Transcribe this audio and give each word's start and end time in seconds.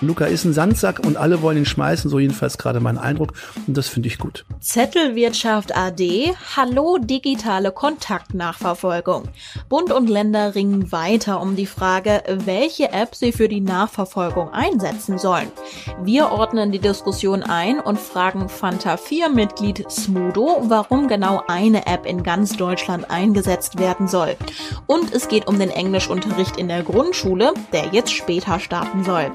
Luca 0.00 0.26
ist 0.26 0.44
ein 0.44 0.52
Sandsack 0.52 1.00
und 1.06 1.16
alle 1.16 1.42
wollen 1.42 1.58
ihn 1.58 1.64
schmeißen, 1.64 2.10
so 2.10 2.18
jedenfalls 2.18 2.58
gerade 2.58 2.80
mein 2.80 2.98
Eindruck. 2.98 3.32
Und 3.66 3.76
das 3.76 3.88
finde 3.88 4.08
ich 4.08 4.18
gut. 4.18 4.44
Zettelwirtschaft 4.60 5.76
AD, 5.76 6.34
hallo 6.56 6.98
digitale 6.98 7.72
Kontaktnachverfolgung. 7.72 9.28
Bund 9.68 9.92
und 9.92 10.08
Länder 10.10 10.54
ringen 10.54 10.92
weiter 10.92 11.40
um 11.40 11.56
die 11.56 11.66
Frage, 11.66 12.22
welche 12.28 12.92
App 12.92 13.14
sie 13.14 13.32
für 13.32 13.48
die 13.48 13.60
Nachverfolgung 13.60 14.52
einsetzen 14.52 15.18
sollen. 15.18 15.48
Wir 16.02 16.30
ordnen 16.30 16.72
die 16.72 16.78
Diskussion 16.78 17.42
ein 17.42 17.80
und 17.80 17.98
fragen 17.98 18.48
Fanta 18.48 18.94
4-Mitglied 18.94 19.90
Smudo, 19.90 20.62
warum 20.64 21.08
genau 21.08 21.42
eine 21.46 21.86
App 21.86 22.06
in 22.06 22.22
ganz 22.22 22.56
Deutschland 22.56 23.10
eingesetzt 23.10 23.78
werden 23.78 24.08
soll. 24.08 24.36
Und 24.86 25.12
es 25.12 25.28
geht 25.28 25.46
um 25.46 25.58
den 25.58 25.70
Englischunterricht 25.70 26.56
in 26.56 26.68
der 26.68 26.82
Grundschule, 26.82 27.54
der 27.72 27.86
jetzt 27.92 28.12
später 28.12 28.60
starten 28.60 29.04
soll. 29.04 29.30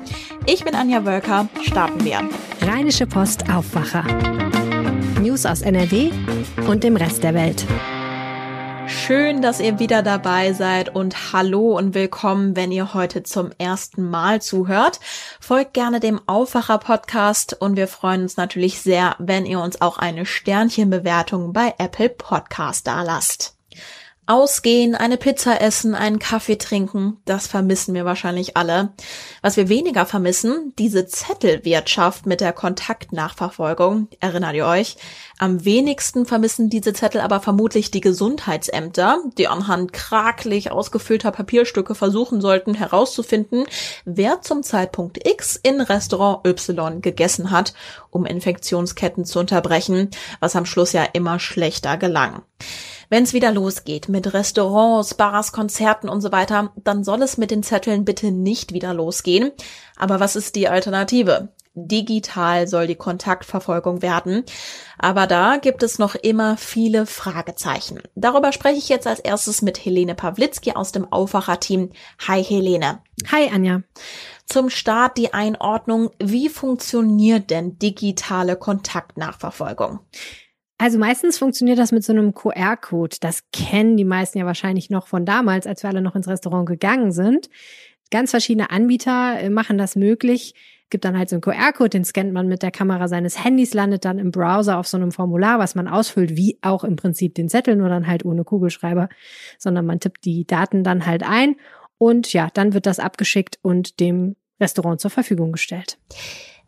Ich 0.51 0.63
bin 0.63 0.73
Anja 0.73 1.05
Wölker, 1.05 1.47
starten 1.61 2.03
wir. 2.03 2.27
Rheinische 2.61 3.05
Post 3.05 3.51
Aufwacher. 3.51 4.03
News 5.21 5.45
aus 5.45 5.61
NRW 5.61 6.09
und 6.67 6.83
dem 6.83 6.95
Rest 6.95 7.21
der 7.21 7.35
Welt. 7.35 7.67
Schön, 8.87 9.43
dass 9.43 9.59
ihr 9.59 9.77
wieder 9.77 10.01
dabei 10.01 10.53
seid 10.53 10.95
und 10.95 11.33
hallo 11.33 11.77
und 11.77 11.93
willkommen, 11.93 12.55
wenn 12.55 12.71
ihr 12.71 12.95
heute 12.95 13.21
zum 13.21 13.51
ersten 13.59 14.09
Mal 14.09 14.41
zuhört. 14.41 14.99
Folgt 15.39 15.75
gerne 15.75 15.99
dem 15.99 16.19
Aufwacher 16.25 16.79
Podcast 16.79 17.55
und 17.59 17.77
wir 17.77 17.87
freuen 17.87 18.23
uns 18.23 18.35
natürlich 18.35 18.81
sehr, 18.81 19.15
wenn 19.19 19.45
ihr 19.45 19.59
uns 19.59 19.81
auch 19.81 19.99
eine 19.99 20.25
Sternchenbewertung 20.25 21.53
bei 21.53 21.75
Apple 21.77 22.09
Podcast 22.09 22.87
da 22.87 23.03
lasst. 23.03 23.58
Ausgehen, 24.29 24.93
eine 24.93 25.17
Pizza 25.17 25.59
essen, 25.59 25.95
einen 25.95 26.19
Kaffee 26.19 26.57
trinken, 26.57 27.17
das 27.25 27.47
vermissen 27.47 27.95
wir 27.95 28.05
wahrscheinlich 28.05 28.55
alle. 28.55 28.93
Was 29.41 29.57
wir 29.57 29.69
weniger 29.69 30.05
vermissen, 30.05 30.71
diese 30.77 31.07
Zettelwirtschaft 31.07 32.27
mit 32.27 32.39
der 32.39 32.53
Kontaktnachverfolgung, 32.53 34.07
erinnert 34.19 34.53
ihr 34.53 34.67
euch? 34.67 34.97
Am 35.39 35.65
wenigsten 35.65 36.27
vermissen 36.27 36.69
diese 36.69 36.93
Zettel 36.93 37.21
aber 37.21 37.39
vermutlich 37.39 37.89
die 37.89 38.01
Gesundheitsämter, 38.01 39.17
die 39.39 39.47
anhand 39.47 39.93
krakelig 39.93 40.69
ausgefüllter 40.69 41.31
Papierstücke 41.31 41.95
versuchen 41.95 42.39
sollten 42.39 42.75
herauszufinden, 42.75 43.65
wer 44.05 44.41
zum 44.41 44.61
Zeitpunkt 44.61 45.27
X 45.27 45.55
in 45.55 45.81
Restaurant 45.81 46.45
Y 46.45 47.01
gegessen 47.01 47.49
hat, 47.49 47.73
um 48.11 48.27
Infektionsketten 48.27 49.25
zu 49.25 49.39
unterbrechen, 49.39 50.11
was 50.39 50.55
am 50.55 50.67
Schluss 50.67 50.93
ja 50.93 51.03
immer 51.03 51.39
schlechter 51.39 51.97
gelang. 51.97 52.43
Wenn 53.11 53.23
es 53.23 53.33
wieder 53.33 53.51
losgeht 53.51 54.07
mit 54.07 54.33
Restaurants, 54.33 55.15
Bars, 55.15 55.51
Konzerten 55.51 56.09
und 56.09 56.21
so 56.21 56.31
weiter, 56.31 56.71
dann 56.83 57.03
soll 57.03 57.23
es 57.23 57.37
mit 57.37 57.49
den 57.49 57.63
Zetteln 57.63 58.05
bitte 58.05 58.31
nicht 58.31 58.71
wieder 58.71 58.93
losgehen. 58.93 59.51
Aber 59.97 60.19
was 60.19 60.35
ist 60.35 60.55
die 60.55 60.69
Alternative? 60.69 61.49
Digital 61.73 62.67
soll 62.67 62.85
die 62.85 62.95
Kontaktverfolgung 62.95 64.03
werden. 64.03 64.43
Aber 64.99 65.25
da 65.25 65.57
gibt 65.57 65.81
es 65.81 65.97
noch 65.97 66.13
immer 66.13 66.55
viele 66.57 67.07
Fragezeichen. 67.07 67.99
Darüber 68.13 68.51
spreche 68.51 68.77
ich 68.77 68.89
jetzt 68.89 69.07
als 69.07 69.19
erstes 69.19 69.63
mit 69.63 69.83
Helene 69.83 70.13
Pawlitzki 70.13 70.73
aus 70.73 70.91
dem 70.91 71.11
Aufwacher-Team. 71.11 71.91
Hi 72.27 72.43
Helene. 72.43 73.01
Hi 73.31 73.49
Anja. 73.51 73.81
Zum 74.45 74.69
Start 74.69 75.17
die 75.17 75.33
Einordnung. 75.33 76.11
Wie 76.19 76.49
funktioniert 76.49 77.49
denn 77.49 77.79
digitale 77.79 78.55
Kontaktnachverfolgung? 78.55 79.99
Also 80.81 80.97
meistens 80.97 81.37
funktioniert 81.37 81.77
das 81.77 81.91
mit 81.91 82.05
so 82.05 82.13
einem 82.13 82.33
QR-Code. 82.33 83.17
Das 83.19 83.43
kennen 83.51 83.97
die 83.97 84.05
meisten 84.05 84.39
ja 84.39 84.45
wahrscheinlich 84.45 84.89
noch 84.89 85.07
von 85.07 85.25
damals, 85.25 85.67
als 85.67 85.83
wir 85.83 85.89
alle 85.89 86.01
noch 86.01 86.15
ins 86.15 86.29
Restaurant 86.29 86.67
gegangen 86.67 87.11
sind. 87.11 87.49
Ganz 88.11 88.31
verschiedene 88.31 88.71
Anbieter 88.71 89.41
äh, 89.41 89.49
machen 89.49 89.77
das 89.77 89.97
möglich. 89.97 90.55
Gibt 90.89 91.03
dann 91.03 91.17
halt 91.17 91.27
so 91.27 91.35
einen 91.35 91.41
QR-Code, 91.41 91.89
den 91.89 92.05
scannt 92.05 92.31
man 92.31 92.47
mit 92.47 92.63
der 92.63 92.71
Kamera 92.71 93.09
seines 93.09 93.43
Handys, 93.43 93.73
landet 93.73 94.05
dann 94.05 94.19
im 94.19 94.31
Browser 94.31 94.77
auf 94.77 94.87
so 94.87 94.95
einem 94.95 95.11
Formular, 95.11 95.59
was 95.59 95.75
man 95.75 95.89
ausfüllt, 95.89 96.37
wie 96.37 96.57
auch 96.61 96.85
im 96.85 96.95
Prinzip 96.95 97.35
den 97.35 97.49
Zettel, 97.49 97.75
nur 97.75 97.89
dann 97.89 98.07
halt 98.07 98.23
ohne 98.23 98.45
Kugelschreiber, 98.45 99.09
sondern 99.57 99.85
man 99.85 99.99
tippt 99.99 100.23
die 100.23 100.47
Daten 100.47 100.85
dann 100.85 101.05
halt 101.05 101.23
ein 101.23 101.57
und 101.97 102.31
ja, 102.31 102.47
dann 102.53 102.73
wird 102.73 102.85
das 102.85 102.99
abgeschickt 102.99 103.59
und 103.61 103.99
dem 103.99 104.37
Restaurant 104.61 105.01
zur 105.01 105.11
Verfügung 105.11 105.51
gestellt. 105.51 105.99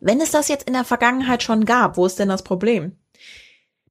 Wenn 0.00 0.20
es 0.20 0.30
das 0.30 0.48
jetzt 0.48 0.66
in 0.68 0.74
der 0.74 0.84
Vergangenheit 0.84 1.42
schon 1.42 1.64
gab, 1.64 1.96
wo 1.96 2.04
ist 2.04 2.18
denn 2.18 2.28
das 2.28 2.44
Problem? 2.44 2.92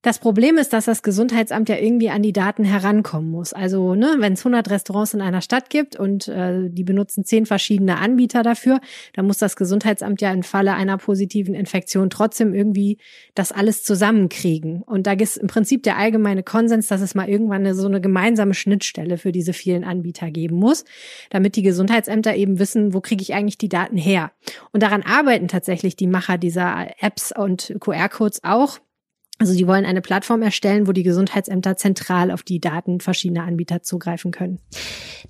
Das 0.04 0.18
Problem 0.18 0.58
ist, 0.58 0.74
dass 0.74 0.86
das 0.86 1.04
Gesundheitsamt 1.04 1.70
ja 1.70 1.78
irgendwie 1.78 2.10
an 2.10 2.24
die 2.24 2.34
Daten 2.34 2.64
herankommen 2.64 3.30
muss. 3.30 3.54
Also, 3.54 3.94
ne, 3.94 4.16
wenn 4.18 4.34
es 4.34 4.40
100 4.40 4.72
Restaurants 4.72 5.14
in 5.14 5.22
einer 5.22 5.42
Stadt 5.42 5.70
gibt 5.70 5.96
und 5.96 6.28
äh, 6.28 6.70
die 6.70 6.84
benutzen 6.84 7.24
zehn 7.24 7.46
verschiedene 7.46 8.00
Anbieter 8.00 8.42
dafür, 8.42 8.82
dann 9.14 9.28
muss 9.28 9.38
das 9.38 9.56
Gesundheitsamt 9.56 10.20
ja 10.20 10.32
im 10.32 10.42
Falle 10.42 10.74
einer 10.74 10.98
positiven 10.98 11.54
Infektion 11.54 12.10
trotzdem 12.10 12.56
irgendwie 12.56 12.98
das 13.36 13.52
alles 13.52 13.84
zusammenkriegen. 13.84 14.82
Und 14.82 15.06
da 15.06 15.12
ist 15.12 15.38
im 15.38 15.46
Prinzip 15.46 15.84
der 15.84 15.98
allgemeine 15.98 16.42
Konsens, 16.42 16.88
dass 16.88 17.02
es 17.02 17.14
mal 17.14 17.30
irgendwann 17.30 17.62
eine, 17.62 17.76
so 17.76 17.86
eine 17.86 18.02
gemeinsame 18.02 18.56
Schnittstelle 18.56 19.20
für 19.20 19.32
diese 19.32 19.54
vielen 19.54 19.84
Anbieter 19.84 20.32
geben 20.32 20.56
muss, 20.56 20.84
damit 21.30 21.56
die 21.56 21.62
Gesundheitsämter 21.62 22.36
eben 22.36 22.58
wissen, 22.58 22.96
wo 22.96 23.02
kriege 23.02 23.22
ich 23.22 23.36
eigentlich 23.36 23.60
die 23.60 23.70
Daten 23.70 23.98
her. 23.98 24.32
Und 24.72 24.82
daran 24.82 25.04
arbeiten 25.04 25.48
tatsächlich 25.48 25.96
die 25.96 26.08
Macher 26.08 26.40
dieser 26.40 26.88
Apps 27.00 27.32
und 27.38 27.76
QR-Codes 27.80 28.44
auch. 28.44 28.80
Also 29.42 29.56
die 29.56 29.66
wollen 29.66 29.88
eine 29.88 30.02
Plattform 30.02 30.44
erstellen, 30.44 30.86
wo 30.86 30.92
die 30.92 31.02
Gesundheitsämter 31.02 31.76
zentral 31.76 32.30
auf 32.30 32.44
die 32.44 32.60
Daten 32.60 33.00
verschiedener 33.00 33.46
Anbieter 33.46 33.82
zugreifen 33.82 34.30
können. 34.30 34.60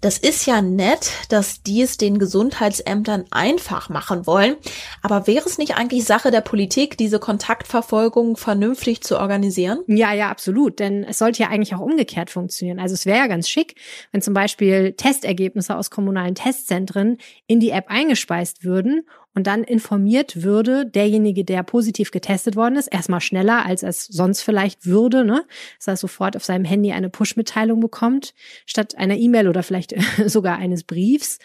Das 0.01 0.17
ist 0.17 0.45
ja 0.45 0.61
nett, 0.61 1.11
dass 1.29 1.63
die 1.63 1.81
es 1.81 1.95
den 1.95 2.19
Gesundheitsämtern 2.19 3.23
einfach 3.31 3.88
machen 3.88 4.27
wollen. 4.27 4.57
Aber 5.01 5.27
wäre 5.27 5.45
es 5.47 5.57
nicht 5.57 5.77
eigentlich 5.77 6.03
Sache 6.03 6.29
der 6.29 6.41
Politik, 6.41 6.97
diese 6.97 7.19
Kontaktverfolgung 7.19 8.35
vernünftig 8.35 8.99
zu 8.99 9.17
organisieren? 9.17 9.79
Ja, 9.88 10.11
ja, 10.11 10.29
absolut. 10.29 10.79
Denn 10.79 11.05
es 11.05 11.17
sollte 11.17 11.43
ja 11.43 11.47
eigentlich 11.47 11.73
auch 11.73 11.79
umgekehrt 11.79 12.31
funktionieren. 12.31 12.81
Also 12.81 12.95
es 12.95 13.05
wäre 13.05 13.19
ja 13.19 13.28
ganz 13.28 13.47
schick, 13.47 13.75
wenn 14.11 14.22
zum 14.22 14.33
Beispiel 14.33 14.91
Testergebnisse 14.91 15.78
aus 15.78 15.89
kommunalen 15.89 16.35
Testzentren 16.35 17.17
in 17.47 17.61
die 17.61 17.69
App 17.69 17.85
eingespeist 17.88 18.66
würden 18.66 19.05
und 19.34 19.47
dann 19.47 19.64
informiert 19.64 20.44
würde 20.44 20.86
derjenige, 20.86 21.46
der 21.46 21.64
positiv 21.64 22.12
getestet 22.12 22.56
worden 22.56 22.75
ist, 22.75 22.88
erstmal 22.88 23.22
schneller, 23.22 23.66
als 23.66 23.84
es 23.84 24.06
sonst 24.06 24.42
vielleicht 24.42 24.86
würde, 24.86 25.24
ne? 25.24 25.46
dass 25.78 25.88
er 25.88 25.97
sofort 25.97 26.36
auf 26.36 26.44
seinem 26.44 26.66
Handy 26.66 26.92
eine 26.92 27.09
Push-Mitteilung 27.09 27.80
bekommt, 27.80 28.34
statt 28.66 28.96
einer 28.97 29.16
E-Mail 29.16 29.47
oder 29.47 29.64
vielleicht 29.64 29.96
sogar 30.25 30.58
eines 30.58 30.84
Briefs 30.84 31.40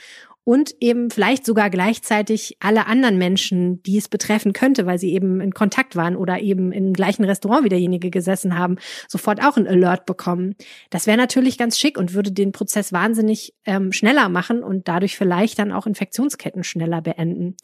und 0.46 0.76
eben 0.78 1.10
vielleicht 1.10 1.44
sogar 1.44 1.70
gleichzeitig 1.70 2.56
alle 2.60 2.86
anderen 2.86 3.18
Menschen, 3.18 3.82
die 3.82 3.98
es 3.98 4.08
betreffen 4.08 4.52
könnte, 4.52 4.86
weil 4.86 4.96
sie 4.96 5.12
eben 5.12 5.40
in 5.40 5.52
Kontakt 5.52 5.96
waren 5.96 6.14
oder 6.14 6.38
eben 6.38 6.70
im 6.70 6.92
gleichen 6.92 7.24
Restaurant 7.24 7.64
wie 7.64 7.68
derjenige 7.68 8.10
gesessen 8.10 8.56
haben, 8.56 8.76
sofort 9.08 9.42
auch 9.42 9.56
ein 9.56 9.66
Alert 9.66 10.06
bekommen. 10.06 10.54
Das 10.88 11.08
wäre 11.08 11.16
natürlich 11.16 11.58
ganz 11.58 11.80
schick 11.80 11.98
und 11.98 12.14
würde 12.14 12.30
den 12.30 12.52
Prozess 12.52 12.92
wahnsinnig 12.92 13.54
ähm, 13.64 13.90
schneller 13.90 14.28
machen 14.28 14.62
und 14.62 14.86
dadurch 14.86 15.16
vielleicht 15.16 15.58
dann 15.58 15.72
auch 15.72 15.84
Infektionsketten 15.84 16.62
schneller 16.62 17.02
beenden. 17.02 17.56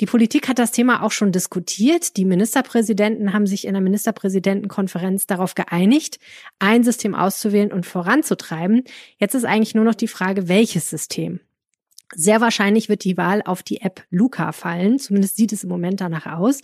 Die 0.00 0.06
Politik 0.06 0.48
hat 0.48 0.58
das 0.58 0.72
Thema 0.72 1.02
auch 1.02 1.12
schon 1.12 1.32
diskutiert. 1.32 2.16
Die 2.16 2.24
Ministerpräsidenten 2.24 3.34
haben 3.34 3.46
sich 3.46 3.66
in 3.66 3.74
der 3.74 3.82
Ministerpräsidentenkonferenz 3.82 5.26
darauf 5.26 5.54
geeinigt, 5.54 6.18
ein 6.58 6.82
System 6.82 7.14
auszuwählen 7.14 7.72
und 7.72 7.84
voranzutreiben. 7.84 8.84
Jetzt 9.18 9.34
ist 9.34 9.44
eigentlich 9.44 9.74
nur 9.74 9.84
noch 9.84 9.94
die 9.94 10.08
Frage, 10.08 10.48
welches 10.48 10.88
System. 10.88 11.40
Sehr 12.14 12.42
wahrscheinlich 12.42 12.88
wird 12.90 13.04
die 13.04 13.16
Wahl 13.16 13.42
auf 13.44 13.62
die 13.62 13.80
App 13.80 14.04
Luca 14.10 14.52
fallen. 14.52 14.98
Zumindest 14.98 15.36
sieht 15.36 15.52
es 15.52 15.64
im 15.64 15.70
Moment 15.70 16.00
danach 16.00 16.26
aus. 16.26 16.60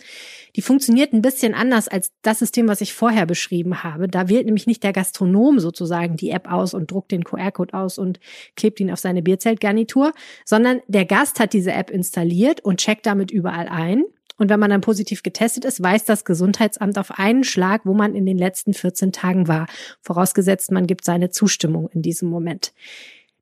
Die 0.55 0.61
funktioniert 0.61 1.11
ein 1.11 1.23
bisschen 1.23 1.55
anders 1.55 1.87
als 1.87 2.11
das 2.21 2.39
System, 2.39 2.67
was 2.67 2.81
ich 2.81 2.93
vorher 2.93 3.25
beschrieben 3.25 3.83
habe. 3.83 4.07
Da 4.07 4.29
wählt 4.29 4.45
nämlich 4.45 4.67
nicht 4.67 4.83
der 4.83 4.93
Gastronom 4.93 5.59
sozusagen 5.59 6.17
die 6.17 6.29
App 6.29 6.51
aus 6.51 6.75
und 6.75 6.91
druckt 6.91 7.11
den 7.11 7.23
QR-Code 7.23 7.73
aus 7.73 7.97
und 7.97 8.19
klebt 8.55 8.79
ihn 8.79 8.91
auf 8.91 8.99
seine 8.99 9.23
Bierzeltgarnitur, 9.23 10.13
sondern 10.45 10.81
der 10.87 11.05
Gast 11.05 11.39
hat 11.39 11.53
diese 11.53 11.71
App 11.71 11.89
installiert 11.89 12.61
und 12.61 12.79
checkt 12.79 13.07
damit 13.07 13.31
überall 13.31 13.67
ein. 13.67 14.03
Und 14.37 14.49
wenn 14.49 14.59
man 14.59 14.69
dann 14.69 14.81
positiv 14.81 15.21
getestet 15.21 15.65
ist, 15.65 15.83
weiß 15.83 16.05
das 16.05 16.23
Gesundheitsamt 16.23 16.97
auf 16.97 17.19
einen 17.19 17.43
Schlag, 17.43 17.81
wo 17.85 17.93
man 17.93 18.15
in 18.15 18.25
den 18.25 18.37
letzten 18.37 18.73
14 18.73 19.11
Tagen 19.11 19.47
war. 19.47 19.67
Vorausgesetzt, 20.01 20.71
man 20.71 20.87
gibt 20.87 21.03
seine 21.03 21.29
Zustimmung 21.29 21.89
in 21.89 22.01
diesem 22.01 22.29
Moment. 22.29 22.71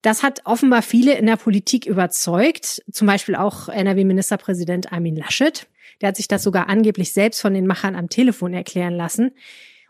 Das 0.01 0.23
hat 0.23 0.41
offenbar 0.45 0.81
viele 0.81 1.17
in 1.17 1.25
der 1.25 1.37
Politik 1.37 1.85
überzeugt, 1.85 2.83
zum 2.91 3.07
Beispiel 3.07 3.35
auch 3.35 3.67
NRW-Ministerpräsident 3.69 4.91
Armin 4.91 5.15
Laschet. 5.15 5.67
Der 6.01 6.09
hat 6.09 6.17
sich 6.17 6.27
das 6.27 6.43
sogar 6.43 6.69
angeblich 6.69 7.13
selbst 7.13 7.41
von 7.41 7.53
den 7.53 7.65
Machern 7.67 7.95
am 7.95 8.09
Telefon 8.09 8.53
erklären 8.53 8.93
lassen. 8.93 9.31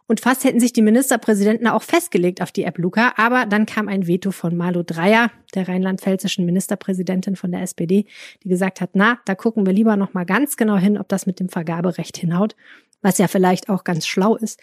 Und 0.09 0.21
fast 0.21 0.45
hätten 0.45 0.61
sich 0.61 0.71
die 0.71 0.81
Ministerpräsidenten 0.81 1.67
auch 1.67 1.83
festgelegt 1.83 2.41
auf 2.41 2.53
die 2.53 2.63
App 2.63 2.77
Luca, 2.77 3.13
aber 3.17 3.45
dann 3.45 3.65
kam 3.65 3.89
ein 3.89 4.07
Veto 4.07 4.31
von 4.31 4.55
Malu 4.55 4.83
Dreyer, 4.83 5.31
der 5.53 5.67
rheinland-pfälzischen 5.67 6.45
Ministerpräsidentin 6.45 7.35
von 7.35 7.51
der 7.51 7.61
SPD, 7.61 8.05
die 8.41 8.49
gesagt 8.49 8.79
hat, 8.79 8.91
na, 8.93 9.19
da 9.25 9.35
gucken 9.35 9.65
wir 9.65 9.73
lieber 9.73 9.97
noch 9.97 10.13
mal 10.13 10.25
ganz 10.25 10.55
genau 10.55 10.77
hin, 10.77 10.97
ob 10.97 11.09
das 11.09 11.25
mit 11.25 11.41
dem 11.41 11.49
Vergaberecht 11.49 12.15
hinhaut, 12.15 12.55
was 13.01 13.17
ja 13.17 13.27
vielleicht 13.27 13.67
auch 13.67 13.83
ganz 13.83 14.07
schlau 14.07 14.37
ist. 14.37 14.61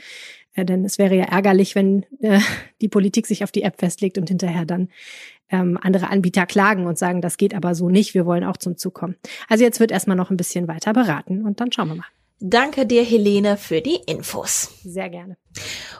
Äh, 0.54 0.64
denn 0.64 0.84
es 0.84 0.98
wäre 0.98 1.14
ja 1.16 1.24
ärgerlich, 1.24 1.74
wenn 1.74 2.04
äh, 2.20 2.40
die 2.80 2.88
Politik 2.88 3.26
sich 3.26 3.44
auf 3.44 3.52
die 3.52 3.62
App 3.62 3.78
festlegt 3.78 4.18
und 4.18 4.28
hinterher 4.28 4.64
dann 4.64 4.88
ähm, 5.50 5.78
andere 5.80 6.10
Anbieter 6.10 6.46
klagen 6.46 6.86
und 6.86 6.98
sagen, 6.98 7.20
das 7.20 7.36
geht 7.36 7.54
aber 7.54 7.74
so 7.74 7.90
nicht, 7.90 8.14
wir 8.14 8.26
wollen 8.26 8.44
auch 8.44 8.56
zum 8.56 8.76
Zug 8.76 8.94
kommen. 8.94 9.16
Also 9.48 9.64
jetzt 9.64 9.80
wird 9.80 9.92
erstmal 9.92 10.16
noch 10.16 10.30
ein 10.30 10.36
bisschen 10.36 10.68
weiter 10.68 10.92
beraten 10.92 11.44
und 11.44 11.60
dann 11.60 11.70
schauen 11.70 11.88
wir 11.88 11.96
mal. 11.96 12.06
Danke 12.40 12.84
dir, 12.84 13.04
Helene, 13.04 13.56
für 13.56 13.80
die 13.80 14.00
Infos. 14.06 14.70
Sehr 14.84 15.08
gerne. 15.08 15.36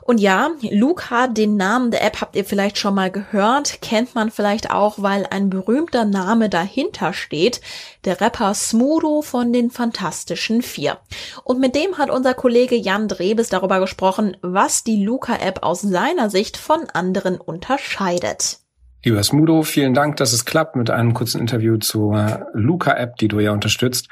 Und 0.03 0.21
ja, 0.21 0.51
Luca, 0.71 1.29
den 1.29 1.57
Namen 1.57 1.91
der 1.91 2.05
App 2.05 2.21
habt 2.21 2.37
ihr 2.37 2.45
vielleicht 2.45 2.77
schon 2.77 2.95
mal 2.95 3.11
gehört, 3.11 3.81
kennt 3.81 4.15
man 4.15 4.31
vielleicht 4.31 4.71
auch, 4.71 4.97
weil 4.99 5.27
ein 5.31 5.49
berühmter 5.49 6.05
Name 6.05 6.51
dahinter 6.51 7.13
steht, 7.13 7.61
der 8.05 8.21
Rapper 8.21 8.53
Smudo 8.53 9.23
von 9.23 9.53
den 9.53 9.71
Fantastischen 9.71 10.61
Vier. 10.61 10.99
Und 11.45 11.61
mit 11.61 11.75
dem 11.75 11.97
hat 11.97 12.11
unser 12.11 12.35
Kollege 12.35 12.75
Jan 12.75 13.09
Drebes 13.09 13.49
darüber 13.49 13.81
gesprochen, 13.81 14.37
was 14.43 14.85
die 14.85 15.03
Luca-App 15.03 15.63
aus 15.63 15.81
seiner 15.81 16.29
Sicht 16.29 16.57
von 16.57 16.81
anderen 16.93 17.41
unterscheidet. 17.41 18.59
Lieber 19.05 19.23
Smudo, 19.23 19.63
vielen 19.63 19.95
Dank, 19.95 20.17
dass 20.17 20.33
es 20.33 20.45
klappt 20.45 20.77
mit 20.77 20.91
einem 20.91 21.15
kurzen 21.15 21.41
Interview 21.41 21.77
zur 21.77 22.47
Luca-App, 22.55 23.17
die 23.17 23.29
du 23.29 23.39
ja 23.39 23.53
unterstützt. 23.53 24.09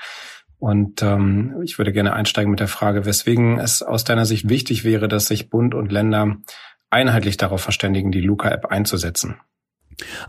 Und 0.63 1.03
ähm, 1.03 1.61
ich 1.65 1.77
würde 1.79 1.93
gerne 1.93 2.13
einsteigen 2.13 2.53
mit 2.53 2.61
der 2.61 2.69
Frage, 2.69 3.05
weswegen 3.05 3.59
es 3.59 3.83
aus 3.83 4.05
deiner 4.05 4.25
Sicht 4.25 4.49
wichtig 4.49 4.85
wäre, 4.85 5.09
dass 5.09 5.27
sich 5.27 5.51
Bund 5.51 5.75
und 5.75 5.91
Länder 5.91 6.37
einheitlich 6.89 7.37
darauf 7.37 7.61
verständigen, 7.61 8.13
die 8.13 8.21
Luca-App 8.21 8.67
einzusetzen. 8.67 9.41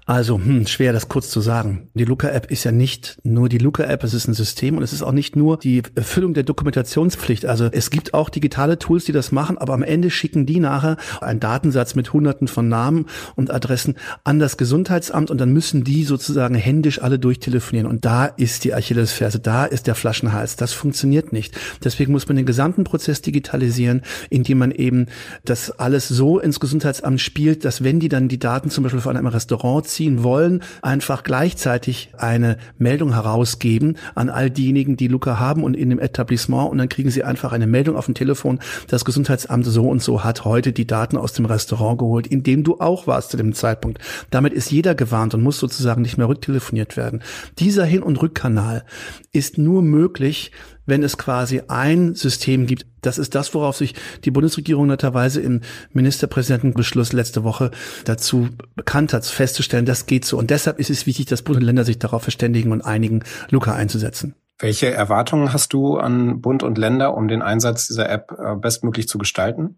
Also, 0.06 0.38
hm, 0.38 0.68
schwer 0.68 0.94
das 0.94 1.10
kurz 1.10 1.30
zu 1.30 1.42
sagen. 1.42 1.90
Die 1.94 2.06
Luca-App 2.06 2.52
ist 2.52 2.64
ja 2.64 2.72
nicht 2.72 3.20
nur 3.24 3.50
die 3.50 3.58
Luca-App, 3.58 4.04
es 4.04 4.14
ist 4.14 4.28
ein 4.28 4.34
System 4.34 4.78
und 4.78 4.84
es 4.84 4.94
ist 4.94 5.02
auch 5.02 5.12
nicht 5.12 5.36
nur 5.36 5.58
die 5.58 5.84
Erfüllung 5.96 6.34
der 6.34 6.44
Dokumentationspflicht. 6.44 7.46
Also 7.46 7.70
es 7.72 7.90
gibt 7.90 8.14
auch 8.14 8.30
digitale 8.30 8.80
Tools, 8.80 9.06
die 9.06 9.12
das 9.12 9.32
machen, 9.32 9.58
aber 9.58 9.74
am 9.74 9.84
Ende 9.84 10.10
schicken 10.10 10.46
die 10.46 10.60
nachher 10.60 10.98
einen 11.22 11.40
Datensatz 11.40 11.96
mit 11.96 12.14
hunderten 12.14 12.48
von 12.48 12.68
Namen 12.68 13.06
und 13.36 13.52
Adressen 13.52 13.96
an 14.24 14.40
das 14.40 14.58
Gesundheitsamt 14.58 15.32
und 15.32 15.40
dann 15.40 15.52
müssen 15.52 15.84
die 15.84 16.04
sozusagen 16.04 16.56
händisch 16.56 17.02
alle 17.02 17.20
durchtelefonieren. 17.20 17.90
Und 17.90 18.06
da 18.06 18.26
ist 18.26 18.64
die 18.64 18.74
Achillesferse, 18.74 19.40
da 19.40 19.66
ist 19.66 19.88
der 19.88 19.96
Flaschenhals. 19.96 20.56
Das 20.56 20.74
funktioniert 20.74 21.34
nicht. 21.34 21.58
Deswegen 21.84 22.12
muss 22.12 22.28
man 22.28 22.38
den 22.38 22.46
gesamten 22.46 22.84
Prozess 22.84 23.22
digitalisieren, 23.22 24.02
indem 24.30 24.58
man 24.60 24.72
eben 24.72 25.08
das 25.46 25.72
alles 25.72 26.08
so 26.08 26.40
ins 26.40 26.60
Gesundheitsamt 26.60 27.22
spielt, 27.22 27.66
dass 27.66 27.84
wenn 27.84 28.00
die 28.00 28.10
dann 28.10 28.28
die 28.28 28.40
Daten 28.40 28.70
zum 28.70 28.84
Beispiel 28.84 29.02
von 29.02 29.16
einem 29.16 29.28
Restaurant 29.28 29.63
Restaurant 29.64 29.88
ziehen 29.88 30.24
wollen, 30.24 30.62
einfach 30.82 31.24
gleichzeitig 31.24 32.10
eine 32.18 32.58
Meldung 32.78 33.14
herausgeben 33.14 33.98
an 34.14 34.30
all 34.30 34.50
diejenigen, 34.50 34.98
die 34.98 35.08
Luca 35.08 35.40
haben 35.40 35.64
und 35.64 35.76
in 35.76 35.90
dem 35.90 36.00
Etablissement 36.00 36.70
und 36.70 36.78
dann 36.78 36.90
kriegen 36.90 37.10
sie 37.10 37.24
einfach 37.24 37.54
eine 37.54 37.68
Meldung 37.68 37.96
auf 37.96 38.06
dem 38.06 38.14
Telefon, 38.14 38.60
das 38.88 39.06
Gesundheitsamt 39.06 39.66
so 39.66 39.88
und 39.88 40.04
so 40.04 40.24
hat 40.24 40.44
heute 40.44 40.74
die 40.74 40.86
Daten 40.86 41.18
aus 41.18 41.34
dem 41.34 41.46
Restaurant 41.46 42.00
geholt, 42.00 42.28
in 42.28 42.44
dem 42.44 42.64
du 42.64 42.80
auch 42.80 43.08
warst 43.08 43.32
zu 43.32 43.38
dem 43.38 43.54
Zeitpunkt. 43.54 44.00
Damit 44.30 44.54
ist 44.54 44.72
jeder 44.72 44.96
gewarnt 44.96 45.34
und 45.34 45.42
muss 45.42 45.60
sozusagen 45.60 46.02
nicht 46.02 46.18
mehr 46.18 46.28
rücktelefoniert 46.28 46.98
werden. 46.98 47.24
Dieser 47.60 47.86
Hin- 47.86 48.04
und 48.04 48.22
Rückkanal 48.22 48.84
ist 49.32 49.58
nur 49.58 49.82
möglich, 49.82 50.52
wenn 50.86 51.04
es 51.04 51.18
quasi 51.18 51.62
ein 51.68 52.16
System 52.16 52.66
gibt. 52.66 52.86
Das 53.02 53.18
ist 53.18 53.36
das, 53.36 53.54
worauf 53.54 53.78
sich 53.78 53.96
die 54.24 54.32
Bundesregierung 54.32 54.88
netterweise 54.88 55.42
im 55.42 55.62
Ministerpräsidentenbeschluss 55.92 57.14
letzte 57.14 57.44
Woche 57.44 57.72
dazu 58.06 58.50
bekannt 58.76 59.14
hat, 59.14 59.26
festzustellen, 59.26 59.86
das 59.86 60.06
geht 60.06 60.26
so. 60.26 60.38
Und 60.38 60.50
deshalb 60.50 60.80
ist 60.80 60.90
es 60.90 61.06
wichtig, 61.06 61.26
dass 61.28 61.42
Bund 61.42 61.58
und 61.58 61.64
Länder 61.64 61.86
sich 61.86 62.00
darauf 62.00 62.24
verständigen 62.24 62.72
und 62.72 62.82
einigen, 62.82 63.24
Luca 63.50 63.74
einzusetzen. 63.76 64.36
Welche 64.64 64.94
Erwartungen 64.94 65.52
hast 65.52 65.74
du 65.74 65.98
an 65.98 66.40
Bund 66.40 66.64
und 66.64 66.78
Länder, 66.78 67.18
um 67.18 67.28
den 67.28 67.42
Einsatz 67.42 67.86
dieser 67.88 68.10
App 68.10 68.32
äh, 68.32 68.56
bestmöglich 68.56 69.10
zu 69.10 69.18
gestalten? 69.18 69.78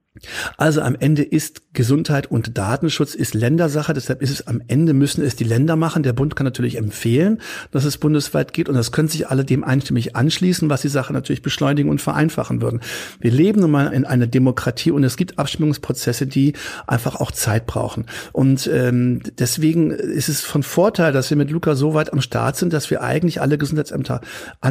Also 0.58 0.82
am 0.82 0.96
Ende 0.98 1.24
ist 1.24 1.74
Gesundheit 1.74 2.28
und 2.28 2.58
Datenschutz 2.58 3.16
ist 3.16 3.34
Ländersache. 3.34 3.94
Deshalb 3.94 4.22
ist 4.22 4.30
es 4.30 4.48
am 4.48 4.62
Ende 4.68 4.94
müssen 4.94 5.26
es 5.26 5.36
die 5.36 5.44
Länder 5.44 5.76
machen. 5.76 6.04
Der 6.04 6.14
Bund 6.14 6.36
kann 6.36 6.46
natürlich 6.46 6.78
empfehlen, 6.78 7.42
dass 7.72 7.84
es 7.84 7.98
bundesweit 7.98 8.54
geht 8.54 8.70
und 8.70 8.76
das 8.76 8.92
können 8.92 9.10
sich 9.10 9.28
alle 9.28 9.44
dem 9.44 9.64
einstimmig 9.64 10.16
anschließen, 10.16 10.70
was 10.70 10.84
die 10.84 10.88
Sache 10.88 11.12
natürlich 11.12 11.42
beschleunigen 11.42 11.90
und 11.90 12.00
vereinfachen 12.00 12.62
würden. 12.62 12.80
Wir 13.20 13.32
leben 13.32 13.62
nun 13.62 13.72
mal 13.72 13.92
in 13.92 14.06
einer 14.06 14.28
Demokratie 14.28 14.92
und 14.92 15.04
es 15.04 15.18
gibt 15.18 15.38
Abstimmungsprozesse, 15.38 16.28
die 16.28 16.54
einfach 16.88 17.16
auch 17.16 17.32
Zeit 17.32 17.66
brauchen. 17.66 18.06
Und 18.32 18.70
ähm, 18.72 19.22
deswegen 19.38 19.92
ist 19.92 20.30
es 20.30 20.42
von 20.42 20.64
Vorteil, 20.64 21.12
dass 21.12 21.30
wir 21.30 21.38
mit 21.38 21.52
Luca 21.52 21.76
so 21.76 21.94
weit 21.94 22.14
am 22.14 22.22
Start 22.22 22.56
sind, 22.56 22.72
dass 22.72 22.90
wir 22.90 23.02
eigentlich 23.02 23.42
alle 23.42 23.58
Gesundheitsämter 23.58 24.22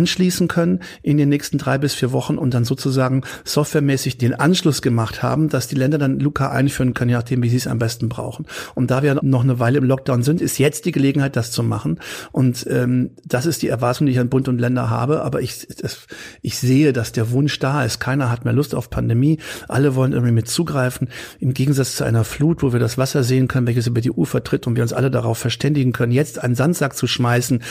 anschließen 0.04 0.48
können 0.48 0.80
in 1.02 1.16
den 1.16 1.30
nächsten 1.30 1.56
drei 1.56 1.78
bis 1.78 1.94
vier 1.94 2.12
Wochen 2.12 2.36
und 2.36 2.52
dann 2.52 2.66
sozusagen 2.66 3.22
softwaremäßig 3.44 4.18
den 4.18 4.34
Anschluss 4.34 4.82
gemacht 4.82 5.22
haben, 5.22 5.48
dass 5.48 5.66
die 5.66 5.76
Länder 5.76 5.96
dann 5.96 6.20
Luca 6.20 6.50
einführen 6.50 6.92
können, 6.92 7.08
je 7.08 7.16
nachdem, 7.16 7.42
wie 7.42 7.48
sie 7.48 7.56
es 7.56 7.66
am 7.66 7.78
besten 7.78 8.10
brauchen. 8.10 8.44
Und 8.74 8.90
da 8.90 9.02
wir 9.02 9.18
noch 9.22 9.44
eine 9.44 9.58
Weile 9.60 9.78
im 9.78 9.84
Lockdown 9.84 10.22
sind, 10.22 10.42
ist 10.42 10.58
jetzt 10.58 10.84
die 10.84 10.92
Gelegenheit, 10.92 11.36
das 11.36 11.52
zu 11.52 11.62
machen. 11.62 12.00
Und 12.32 12.66
ähm, 12.68 13.12
das 13.24 13.46
ist 13.46 13.62
die 13.62 13.68
Erwartung, 13.68 14.06
die 14.06 14.12
ich 14.12 14.18
an 14.18 14.28
Bund 14.28 14.46
und 14.46 14.58
Länder 14.58 14.90
habe. 14.90 15.22
Aber 15.22 15.40
ich, 15.40 15.66
das, 15.80 16.06
ich 16.42 16.58
sehe, 16.58 16.92
dass 16.92 17.12
der 17.12 17.30
Wunsch 17.30 17.58
da 17.58 17.82
ist. 17.82 17.98
Keiner 17.98 18.30
hat 18.30 18.44
mehr 18.44 18.52
Lust 18.52 18.74
auf 18.74 18.90
Pandemie. 18.90 19.38
Alle 19.68 19.94
wollen 19.94 20.12
irgendwie 20.12 20.34
mit 20.34 20.48
zugreifen. 20.48 21.08
Im 21.40 21.54
Gegensatz 21.54 21.96
zu 21.96 22.04
einer 22.04 22.24
Flut, 22.24 22.62
wo 22.62 22.74
wir 22.74 22.80
das 22.80 22.98
Wasser 22.98 23.24
sehen 23.24 23.48
können, 23.48 23.66
welches 23.66 23.86
über 23.86 24.02
die 24.02 24.10
Ufer 24.10 24.44
tritt 24.44 24.66
und 24.66 24.76
wir 24.76 24.82
uns 24.82 24.92
alle 24.92 25.10
darauf 25.10 25.38
verständigen 25.38 25.92
können, 25.92 26.12
jetzt 26.12 26.42
einen 26.42 26.56
Sandsack 26.56 26.94
zu 26.94 27.06
schmeißen, 27.06 27.62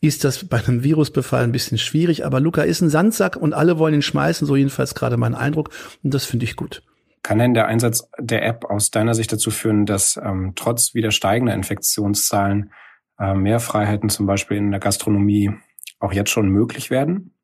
ist 0.00 0.22
das 0.24 0.44
bei 0.44 0.64
einem 0.64 0.84
Virusbefall 0.84 1.42
ein 1.42 1.52
bisschen 1.78 1.86
schwierig. 1.86 2.26
Aber 2.26 2.40
Luca 2.40 2.62
ist 2.62 2.80
ein 2.80 2.90
Sandsack 2.90 3.36
und 3.36 3.54
alle 3.54 3.78
wollen 3.78 3.94
ihn 3.94 4.02
schmeißen, 4.02 4.46
so 4.46 4.56
jedenfalls 4.56 4.94
gerade 4.94 5.16
mein 5.16 5.34
Eindruck. 5.34 5.70
Und 6.02 6.12
das 6.12 6.24
finde 6.24 6.44
ich 6.44 6.56
gut. 6.56 6.82
Kann 7.22 7.38
denn 7.38 7.54
der 7.54 7.66
Einsatz 7.66 8.08
der 8.18 8.44
App 8.44 8.64
aus 8.64 8.90
deiner 8.90 9.14
Sicht 9.14 9.32
dazu 9.32 9.50
führen, 9.50 9.86
dass 9.86 10.18
ähm, 10.22 10.52
trotz 10.56 10.94
wieder 10.94 11.10
steigender 11.10 11.54
Infektionszahlen 11.54 12.72
äh, 13.18 13.34
mehr 13.34 13.60
Freiheiten 13.60 14.08
zum 14.08 14.26
Beispiel 14.26 14.56
in 14.56 14.70
der 14.70 14.80
Gastronomie 14.80 15.52
auch 16.00 16.12
jetzt 16.12 16.30
schon 16.30 16.48
möglich 16.48 16.90
werden? 16.90 17.34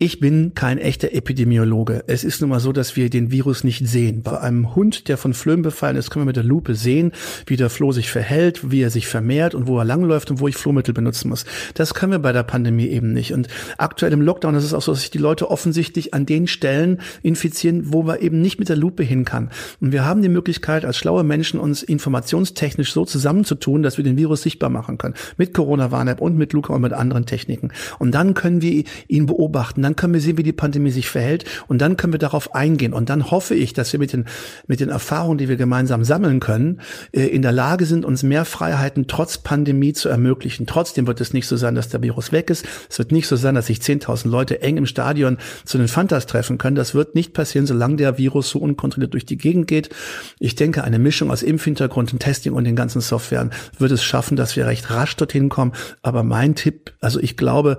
Ich 0.00 0.18
bin 0.18 0.54
kein 0.56 0.78
echter 0.78 1.12
Epidemiologe. 1.12 2.02
Es 2.08 2.24
ist 2.24 2.40
nun 2.40 2.50
mal 2.50 2.58
so, 2.58 2.72
dass 2.72 2.96
wir 2.96 3.10
den 3.10 3.30
Virus 3.30 3.62
nicht 3.62 3.86
sehen. 3.86 4.24
Bei 4.24 4.40
einem 4.40 4.74
Hund, 4.74 5.06
der 5.06 5.16
von 5.16 5.34
Flöhen 5.34 5.62
befallen 5.62 5.94
ist, 5.94 6.10
können 6.10 6.24
wir 6.24 6.30
mit 6.30 6.36
der 6.36 6.42
Lupe 6.42 6.74
sehen, 6.74 7.12
wie 7.46 7.54
der 7.54 7.70
Floh 7.70 7.92
sich 7.92 8.10
verhält, 8.10 8.72
wie 8.72 8.82
er 8.82 8.90
sich 8.90 9.06
vermehrt 9.06 9.54
und 9.54 9.68
wo 9.68 9.78
er 9.78 9.84
langläuft 9.84 10.32
und 10.32 10.40
wo 10.40 10.48
ich 10.48 10.56
Flohmittel 10.56 10.94
benutzen 10.94 11.28
muss. 11.28 11.44
Das 11.74 11.94
können 11.94 12.10
wir 12.10 12.18
bei 12.18 12.32
der 12.32 12.42
Pandemie 12.42 12.88
eben 12.88 13.12
nicht. 13.12 13.32
Und 13.34 13.46
aktuell 13.78 14.12
im 14.12 14.20
Lockdown 14.20 14.56
ist 14.56 14.64
es 14.64 14.74
auch 14.74 14.82
so, 14.82 14.90
dass 14.90 15.02
sich 15.02 15.12
die 15.12 15.18
Leute 15.18 15.48
offensichtlich 15.48 16.12
an 16.12 16.26
den 16.26 16.48
Stellen 16.48 17.00
infizieren, 17.22 17.92
wo 17.92 18.02
man 18.02 18.18
eben 18.18 18.42
nicht 18.42 18.58
mit 18.58 18.68
der 18.68 18.76
Lupe 18.76 19.04
hin 19.04 19.24
kann. 19.24 19.50
Und 19.80 19.92
wir 19.92 20.04
haben 20.04 20.22
die 20.22 20.28
Möglichkeit, 20.28 20.84
als 20.84 20.96
schlaue 20.96 21.22
Menschen 21.22 21.60
uns 21.60 21.84
informationstechnisch 21.84 22.92
so 22.92 23.04
zusammenzutun, 23.04 23.84
dass 23.84 23.96
wir 23.96 24.02
den 24.02 24.16
Virus 24.16 24.42
sichtbar 24.42 24.70
machen 24.70 24.98
können. 24.98 25.14
Mit 25.36 25.54
Corona-Warn-App 25.54 26.20
und 26.20 26.36
mit 26.36 26.52
Luca 26.52 26.74
und 26.74 26.82
mit 26.82 26.92
anderen 26.92 27.26
Techniken. 27.26 27.70
Und 28.00 28.10
dann 28.10 28.34
können 28.34 28.60
wir 28.60 28.82
ihn 29.06 29.26
beobachten 29.26 29.83
dann 29.84 29.96
können 29.96 30.14
wir 30.14 30.20
sehen, 30.20 30.36
wie 30.36 30.42
die 30.42 30.52
Pandemie 30.52 30.90
sich 30.90 31.08
verhält 31.08 31.44
und 31.68 31.80
dann 31.80 31.96
können 31.96 32.12
wir 32.12 32.18
darauf 32.18 32.54
eingehen. 32.54 32.92
Und 32.92 33.10
dann 33.10 33.30
hoffe 33.30 33.54
ich, 33.54 33.72
dass 33.72 33.92
wir 33.92 34.00
mit 34.00 34.12
den, 34.12 34.24
mit 34.66 34.80
den 34.80 34.88
Erfahrungen, 34.88 35.38
die 35.38 35.48
wir 35.48 35.56
gemeinsam 35.56 36.04
sammeln 36.04 36.40
können, 36.40 36.80
äh, 37.12 37.26
in 37.26 37.42
der 37.42 37.52
Lage 37.52 37.86
sind, 37.86 38.04
uns 38.04 38.22
mehr 38.22 38.44
Freiheiten 38.44 39.06
trotz 39.06 39.38
Pandemie 39.38 39.92
zu 39.92 40.08
ermöglichen. 40.08 40.66
Trotzdem 40.66 41.06
wird 41.06 41.20
es 41.20 41.32
nicht 41.32 41.46
so 41.46 41.56
sein, 41.56 41.74
dass 41.74 41.88
der 41.88 42.02
Virus 42.02 42.32
weg 42.32 42.50
ist. 42.50 42.66
Es 42.88 42.98
wird 42.98 43.12
nicht 43.12 43.28
so 43.28 43.36
sein, 43.36 43.54
dass 43.54 43.66
sich 43.66 43.78
10.000 43.78 44.28
Leute 44.28 44.62
eng 44.62 44.76
im 44.76 44.86
Stadion 44.86 45.38
zu 45.64 45.78
den 45.78 45.88
Fantas 45.88 46.26
treffen 46.26 46.58
können. 46.58 46.76
Das 46.76 46.94
wird 46.94 47.14
nicht 47.14 47.32
passieren, 47.32 47.66
solange 47.66 47.96
der 47.96 48.18
Virus 48.18 48.50
so 48.50 48.58
unkontrolliert 48.58 49.12
durch 49.12 49.26
die 49.26 49.38
Gegend 49.38 49.66
geht. 49.66 49.90
Ich 50.38 50.54
denke, 50.54 50.84
eine 50.84 50.98
Mischung 50.98 51.30
aus 51.30 51.42
Impfhintergrund 51.42 52.12
und 52.12 52.18
Testing 52.20 52.52
und 52.52 52.64
den 52.64 52.76
ganzen 52.76 53.00
Softwaren 53.00 53.50
wird 53.78 53.92
es 53.92 54.02
schaffen, 54.02 54.36
dass 54.36 54.56
wir 54.56 54.66
recht 54.66 54.90
rasch 54.90 55.16
dorthin 55.16 55.48
kommen. 55.48 55.72
Aber 56.02 56.22
mein 56.22 56.54
Tipp, 56.54 56.92
also 57.00 57.20
ich 57.20 57.36
glaube, 57.36 57.78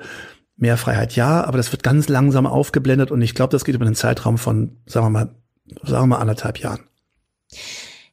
Mehr 0.58 0.78
Freiheit 0.78 1.16
ja, 1.16 1.44
aber 1.44 1.58
das 1.58 1.72
wird 1.72 1.84
ganz 1.84 2.08
langsam 2.08 2.46
aufgeblendet 2.46 3.12
und 3.12 3.22
ich 3.22 3.36
glaube, 3.36 3.52
das 3.52 3.66
geht 3.66 3.76
über 3.76 3.86
einen 3.86 3.96
Zeitraum 3.96 4.38
von, 4.38 4.78
sagen 4.86 5.08
wir 5.08 5.10
mal, 5.10 5.36
sagen 5.84 6.04
wir 6.04 6.16
mal 6.16 6.20
anderthalb 6.20 6.60
Jahren. 6.60 6.88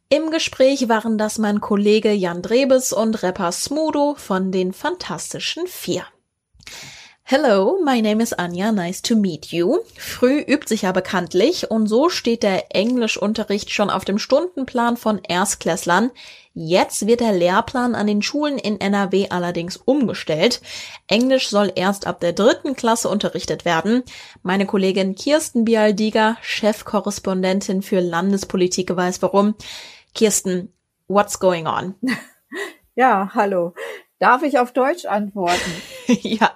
Im 0.09 0.31
Gespräch 0.31 0.89
waren 0.89 1.17
das 1.17 1.39
mein 1.39 1.61
Kollege 1.61 2.13
Jan 2.13 2.43
Drebes 2.43 2.93
und 2.93 3.23
Rapper 3.23 3.53
Smudo 3.53 4.15
von 4.17 4.53
den 4.53 4.73
Fantastischen 4.73 5.67
Vier. 5.67 6.05
Hello, 7.25 7.79
my 7.83 8.03
name 8.03 8.21
is 8.21 8.35
Anja, 8.35 8.73
nice 8.73 9.01
to 9.01 9.17
meet 9.17 9.53
you. 9.53 9.79
Früh 9.97 10.41
übt 10.41 10.69
sich 10.69 10.83
ja 10.83 10.93
bekanntlich 10.93 11.71
und 11.71 11.87
so 11.87 12.11
steht 12.11 12.43
der 12.43 12.75
Englischunterricht 12.75 13.71
schon 13.71 13.91
auf 13.91 14.05
dem 14.05 14.19
Stundenplan 14.19 14.97
von 14.97 15.21
Erstklässlern. 15.27 16.11
Jetzt 16.53 17.07
wird 17.07 17.21
der 17.21 17.33
Lehrplan 17.33 17.95
an 17.95 18.07
den 18.07 18.21
Schulen 18.21 18.59
in 18.59 18.81
NRW 18.81 19.29
allerdings 19.31 19.79
umgestellt. 19.79 20.61
Englisch 21.07 21.49
soll 21.49 21.73
erst 21.75 22.07
ab 22.07 22.21
der 22.21 22.35
dritten 22.35 22.77
Klasse 22.77 23.09
unterrichtet 23.09 23.65
werden. 23.65 24.03
Meine 24.43 24.67
Kollegin 24.67 25.15
Kirsten 25.15 25.65
Bialdiger, 25.65 26.37
Chefkorrespondentin 26.43 27.83
für 27.83 28.01
Landespolitik, 28.01 28.95
weiß 28.95 29.23
warum. 29.23 29.55
Kirsten, 30.15 30.73
what's 31.09 31.39
going 31.39 31.67
on? 31.67 31.95
Ja, 32.95 33.31
hallo. 33.35 33.73
Darf 34.19 34.43
ich 34.43 34.59
auf 34.59 34.73
Deutsch 34.73 35.07
antworten? 35.07 35.73
ja, 36.07 36.51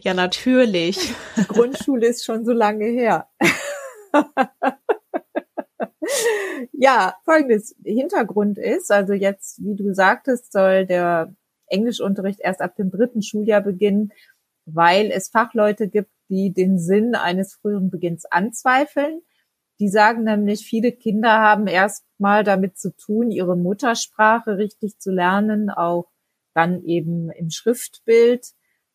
ja, 0.00 0.14
natürlich. 0.14 1.14
Die 1.36 1.44
Grundschule 1.44 2.06
ist 2.06 2.24
schon 2.24 2.44
so 2.44 2.52
lange 2.52 2.86
her. 2.86 3.28
ja, 6.72 7.14
folgendes 7.24 7.76
Hintergrund 7.84 8.58
ist, 8.58 8.90
also 8.90 9.12
jetzt, 9.12 9.62
wie 9.62 9.76
du 9.76 9.94
sagtest, 9.94 10.52
soll 10.52 10.86
der 10.86 11.34
Englischunterricht 11.66 12.40
erst 12.40 12.60
ab 12.60 12.76
dem 12.76 12.90
dritten 12.90 13.22
Schuljahr 13.22 13.62
beginnen, 13.62 14.12
weil 14.64 15.10
es 15.10 15.28
Fachleute 15.28 15.88
gibt, 15.88 16.10
die 16.28 16.52
den 16.52 16.78
Sinn 16.78 17.14
eines 17.14 17.54
früheren 17.54 17.90
Beginns 17.90 18.24
anzweifeln. 18.26 19.22
Die 19.80 19.88
sagen 19.88 20.24
nämlich, 20.24 20.64
viele 20.66 20.92
Kinder 20.92 21.40
haben 21.40 21.66
erst 21.66 22.04
mal 22.18 22.44
damit 22.44 22.78
zu 22.78 22.94
tun, 22.94 23.30
ihre 23.30 23.56
Muttersprache 23.56 24.56
richtig 24.56 24.98
zu 24.98 25.10
lernen, 25.10 25.70
auch 25.70 26.10
dann 26.54 26.82
eben 26.84 27.30
im 27.30 27.50
Schriftbild 27.50 28.52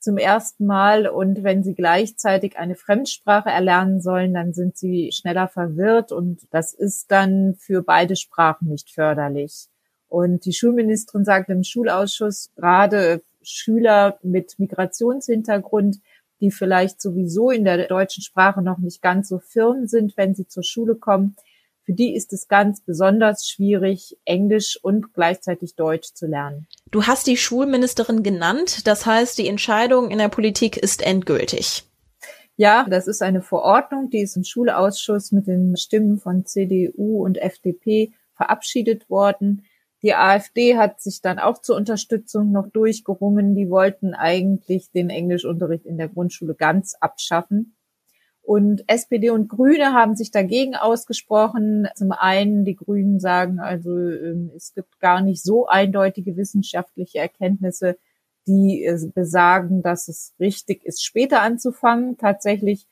zum 0.08 0.18
ersten 0.18 0.66
Mal. 0.66 1.06
Und 1.06 1.44
wenn 1.44 1.64
sie 1.64 1.76
gleichzeitig 1.76 2.58
eine 2.58 2.76
Fremdsprache 2.76 3.50
erlernen 3.50 4.00
sollen, 4.00 4.34
dann 4.34 4.54
sind 4.54 4.78
sie 4.78 5.12
schneller 5.12 5.50
verwirrt 5.50 6.14
und 6.14 6.48
das 6.50 6.74
ist 6.74 7.12
dann 7.12 7.56
für 7.56 7.84
beide 7.84 8.16
Sprachen 8.16 8.70
nicht 8.70 8.90
förderlich. 8.90 9.68
Und 10.08 10.46
die 10.46 10.54
Schulministerin 10.54 11.26
sagt 11.26 11.50
im 11.50 11.66
Schulausschuss, 11.66 12.52
gerade 12.56 13.22
Schüler 13.42 14.18
mit 14.24 14.58
Migrationshintergrund, 14.60 15.98
die 16.40 16.52
vielleicht 16.52 17.02
sowieso 17.02 17.52
in 17.52 17.66
der 17.66 17.88
deutschen 17.88 18.24
Sprache 18.24 18.62
noch 18.62 18.78
nicht 18.78 19.02
ganz 19.02 19.28
so 19.28 19.40
firm 19.40 19.88
sind, 19.88 20.16
wenn 20.16 20.36
sie 20.36 20.48
zur 20.48 20.64
Schule 20.64 20.96
kommen, 20.96 21.36
für 21.84 21.92
die 21.92 22.16
ist 22.16 22.32
es 22.32 22.48
ganz 22.48 22.80
besonders 22.80 23.46
schwierig, 23.46 24.16
Englisch 24.24 24.80
und 24.82 25.14
gleichzeitig 25.14 25.76
Deutsch 25.76 26.14
zu 26.14 26.28
lernen. 26.28 26.66
Du 26.92 27.04
hast 27.04 27.28
die 27.28 27.38
Schulministerin 27.38 28.24
genannt, 28.24 28.88
das 28.88 29.06
heißt, 29.06 29.38
die 29.38 29.48
Entscheidung 29.48 30.10
in 30.10 30.20
der 30.20 30.30
Politik 30.30 30.78
ist 30.78 31.02
endgültig. 31.02 31.84
Ja, 32.56 32.88
das 32.90 33.08
ist 33.08 33.22
eine 33.22 33.42
Verordnung, 33.42 34.10
die 34.10 34.22
ist 34.22 34.36
im 34.36 34.44
Schulausschuss 34.44 35.32
mit 35.32 35.48
den 35.48 35.78
Stimmen 35.78 36.18
von 36.18 36.46
CDU 36.46 37.24
und 37.24 37.38
FDP 37.38 38.14
verabschiedet 38.36 39.10
worden. 39.10 39.64
Die 40.02 40.16
AfD 40.16 40.78
hat 40.78 41.02
sich 41.02 41.22
dann 41.22 41.40
auch 41.40 41.60
zur 41.60 41.76
Unterstützung 41.76 42.52
noch 42.52 42.68
durchgerungen. 42.70 43.56
Die 43.56 43.70
wollten 43.70 44.14
eigentlich 44.14 44.92
den 44.92 45.10
Englischunterricht 45.10 45.86
in 45.86 45.98
der 45.98 46.08
Grundschule 46.08 46.56
ganz 46.56 46.96
abschaffen. 47.00 47.77
Und 48.48 48.86
SPD 48.88 49.30
und 49.30 49.50
Grüne 49.50 49.92
haben 49.92 50.16
sich 50.16 50.32
dagegen 50.32 50.74
ausgesprochen. 50.74 51.90
Zum 51.96 52.14
einen, 52.14 52.64
die 52.64 52.78
Grünen 52.78 53.20
sagen, 53.20 53.60
also 53.60 53.92
ähm, 53.92 54.52
es 54.56 54.74
gibt 54.74 55.02
gar 55.02 55.20
nicht 55.20 55.44
so 55.44 55.68
eindeutige 55.68 56.38
wissenschaftliche 56.38 57.20
Erkenntnisse, 57.20 57.98
die 58.48 58.86
äh, 58.86 58.98
besagen, 59.14 59.82
dass 59.82 60.08
es 60.08 60.34
richtig 60.40 60.86
ist, 60.86 61.04
später 61.04 61.42
anzufangen. 61.42 62.18
Tatsächlich 62.18 62.88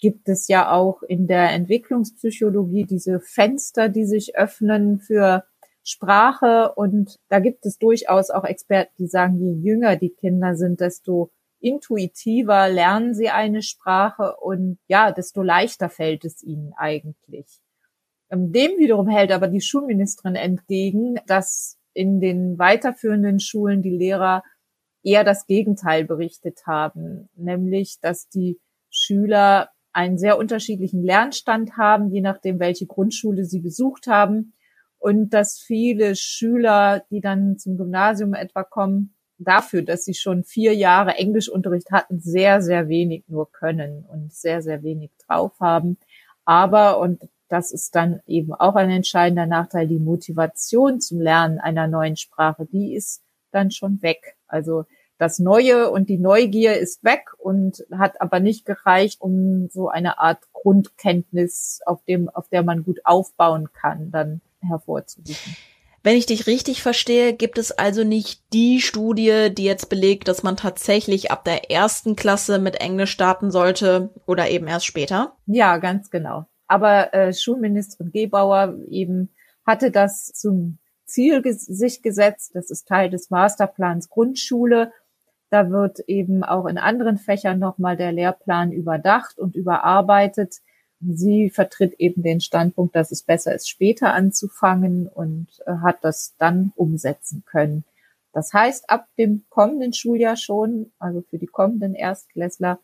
gibt 0.00 0.28
es 0.28 0.48
ja 0.48 0.72
auch 0.72 1.04
in 1.04 1.28
der 1.28 1.52
Entwicklungspsychologie 1.52 2.82
diese 2.82 3.20
Fenster, 3.20 3.88
die 3.88 4.06
sich 4.06 4.36
öffnen 4.36 4.98
für 4.98 5.44
Sprache. 5.84 6.72
Und 6.74 7.20
da 7.28 7.38
gibt 7.38 7.64
es 7.64 7.78
durchaus 7.78 8.30
auch 8.30 8.42
Experten, 8.42 8.94
die 8.98 9.06
sagen, 9.06 9.38
je 9.38 9.52
jünger 9.52 9.94
die 9.94 10.10
Kinder 10.10 10.56
sind, 10.56 10.80
desto 10.80 11.30
intuitiver 11.66 12.68
lernen 12.68 13.12
sie 13.12 13.28
eine 13.28 13.60
Sprache 13.62 14.36
und 14.36 14.78
ja, 14.86 15.10
desto 15.10 15.42
leichter 15.42 15.88
fällt 15.88 16.24
es 16.24 16.42
ihnen 16.44 16.72
eigentlich. 16.76 17.60
Ähm, 18.30 18.52
dem 18.52 18.78
wiederum 18.78 19.08
hält 19.08 19.32
aber 19.32 19.48
die 19.48 19.60
Schulministerin 19.60 20.36
entgegen, 20.36 21.16
dass 21.26 21.78
in 21.92 22.20
den 22.20 22.58
weiterführenden 22.58 23.40
Schulen 23.40 23.82
die 23.82 23.96
Lehrer 23.96 24.44
eher 25.02 25.24
das 25.24 25.46
Gegenteil 25.46 26.04
berichtet 26.04 26.66
haben, 26.66 27.28
nämlich 27.34 27.98
dass 28.00 28.28
die 28.28 28.60
Schüler 28.90 29.70
einen 29.92 30.18
sehr 30.18 30.38
unterschiedlichen 30.38 31.02
Lernstand 31.02 31.76
haben, 31.76 32.10
je 32.10 32.20
nachdem, 32.20 32.60
welche 32.60 32.86
Grundschule 32.86 33.44
sie 33.44 33.60
besucht 33.60 34.06
haben 34.06 34.52
und 34.98 35.30
dass 35.30 35.58
viele 35.58 36.14
Schüler, 36.14 37.04
die 37.10 37.20
dann 37.20 37.58
zum 37.58 37.76
Gymnasium 37.76 38.34
etwa 38.34 38.62
kommen, 38.62 39.15
dafür, 39.38 39.82
dass 39.82 40.04
sie 40.04 40.14
schon 40.14 40.44
vier 40.44 40.74
Jahre 40.74 41.16
Englischunterricht 41.16 41.90
hatten, 41.90 42.20
sehr, 42.20 42.62
sehr 42.62 42.88
wenig 42.88 43.24
nur 43.28 43.50
können 43.50 44.04
und 44.04 44.32
sehr, 44.32 44.62
sehr 44.62 44.82
wenig 44.82 45.10
drauf 45.26 45.52
haben. 45.60 45.98
Aber, 46.44 46.98
und 47.00 47.20
das 47.48 47.72
ist 47.72 47.94
dann 47.94 48.20
eben 48.26 48.52
auch 48.54 48.74
ein 48.74 48.90
entscheidender 48.90 49.46
Nachteil, 49.46 49.86
die 49.86 49.98
Motivation 49.98 51.00
zum 51.00 51.20
Lernen 51.20 51.58
einer 51.58 51.86
neuen 51.86 52.16
Sprache, 52.16 52.66
die 52.66 52.94
ist 52.94 53.22
dann 53.52 53.70
schon 53.70 54.02
weg. 54.02 54.36
Also 54.46 54.84
das 55.18 55.38
Neue 55.38 55.90
und 55.90 56.08
die 56.08 56.18
Neugier 56.18 56.76
ist 56.76 57.02
weg 57.02 57.30
und 57.38 57.84
hat 57.92 58.20
aber 58.20 58.40
nicht 58.40 58.66
gereicht, 58.66 59.20
um 59.20 59.68
so 59.70 59.88
eine 59.88 60.18
Art 60.18 60.40
Grundkenntnis, 60.52 61.80
auf 61.86 62.04
dem, 62.04 62.28
auf 62.28 62.48
der 62.48 62.62
man 62.62 62.82
gut 62.82 63.00
aufbauen 63.04 63.68
kann, 63.72 64.10
dann 64.10 64.40
hervorzurufen. 64.60 65.56
Wenn 66.06 66.16
ich 66.16 66.26
dich 66.26 66.46
richtig 66.46 66.84
verstehe, 66.84 67.32
gibt 67.32 67.58
es 67.58 67.72
also 67.72 68.04
nicht 68.04 68.52
die 68.52 68.80
Studie, 68.80 69.52
die 69.52 69.64
jetzt 69.64 69.88
belegt, 69.88 70.28
dass 70.28 70.44
man 70.44 70.56
tatsächlich 70.56 71.32
ab 71.32 71.42
der 71.42 71.72
ersten 71.72 72.14
Klasse 72.14 72.60
mit 72.60 72.76
Englisch 72.76 73.10
starten 73.10 73.50
sollte 73.50 74.10
oder 74.24 74.48
eben 74.48 74.68
erst 74.68 74.86
später? 74.86 75.32
Ja, 75.46 75.78
ganz 75.78 76.08
genau. 76.08 76.46
Aber 76.68 77.12
äh, 77.12 77.32
Schulministerin 77.32 78.12
Gebauer 78.12 78.76
eben 78.88 79.30
hatte 79.66 79.90
das 79.90 80.26
zum 80.26 80.78
Ziel 81.06 81.42
ges 81.42 81.62
sich 81.62 82.02
gesetzt. 82.02 82.52
Das 82.54 82.70
ist 82.70 82.86
Teil 82.86 83.10
des 83.10 83.30
Masterplans 83.30 84.08
Grundschule. 84.08 84.92
Da 85.50 85.70
wird 85.70 85.98
eben 86.06 86.44
auch 86.44 86.66
in 86.66 86.78
anderen 86.78 87.16
Fächern 87.16 87.58
nochmal 87.58 87.96
der 87.96 88.12
Lehrplan 88.12 88.70
überdacht 88.70 89.40
und 89.40 89.56
überarbeitet. 89.56 90.58
Sie 91.00 91.50
vertritt 91.50 91.94
eben 91.98 92.22
den 92.22 92.40
Standpunkt, 92.40 92.96
dass 92.96 93.12
es 93.12 93.22
besser 93.22 93.54
ist, 93.54 93.68
später 93.68 94.14
anzufangen 94.14 95.08
und 95.08 95.48
äh, 95.66 95.72
hat 95.82 95.98
das 96.02 96.34
dann 96.38 96.72
umsetzen 96.74 97.44
können. 97.44 97.84
Das 98.32 98.52
heißt, 98.52 98.90
ab 98.90 99.06
dem 99.18 99.44
kommenden 99.48 99.92
Schuljahr 99.92 100.36
schon, 100.36 100.92
also 100.98 101.22
für 101.22 101.38
die 101.38 101.46
kommenden 101.46 101.94
Erstklässler, 101.94 102.80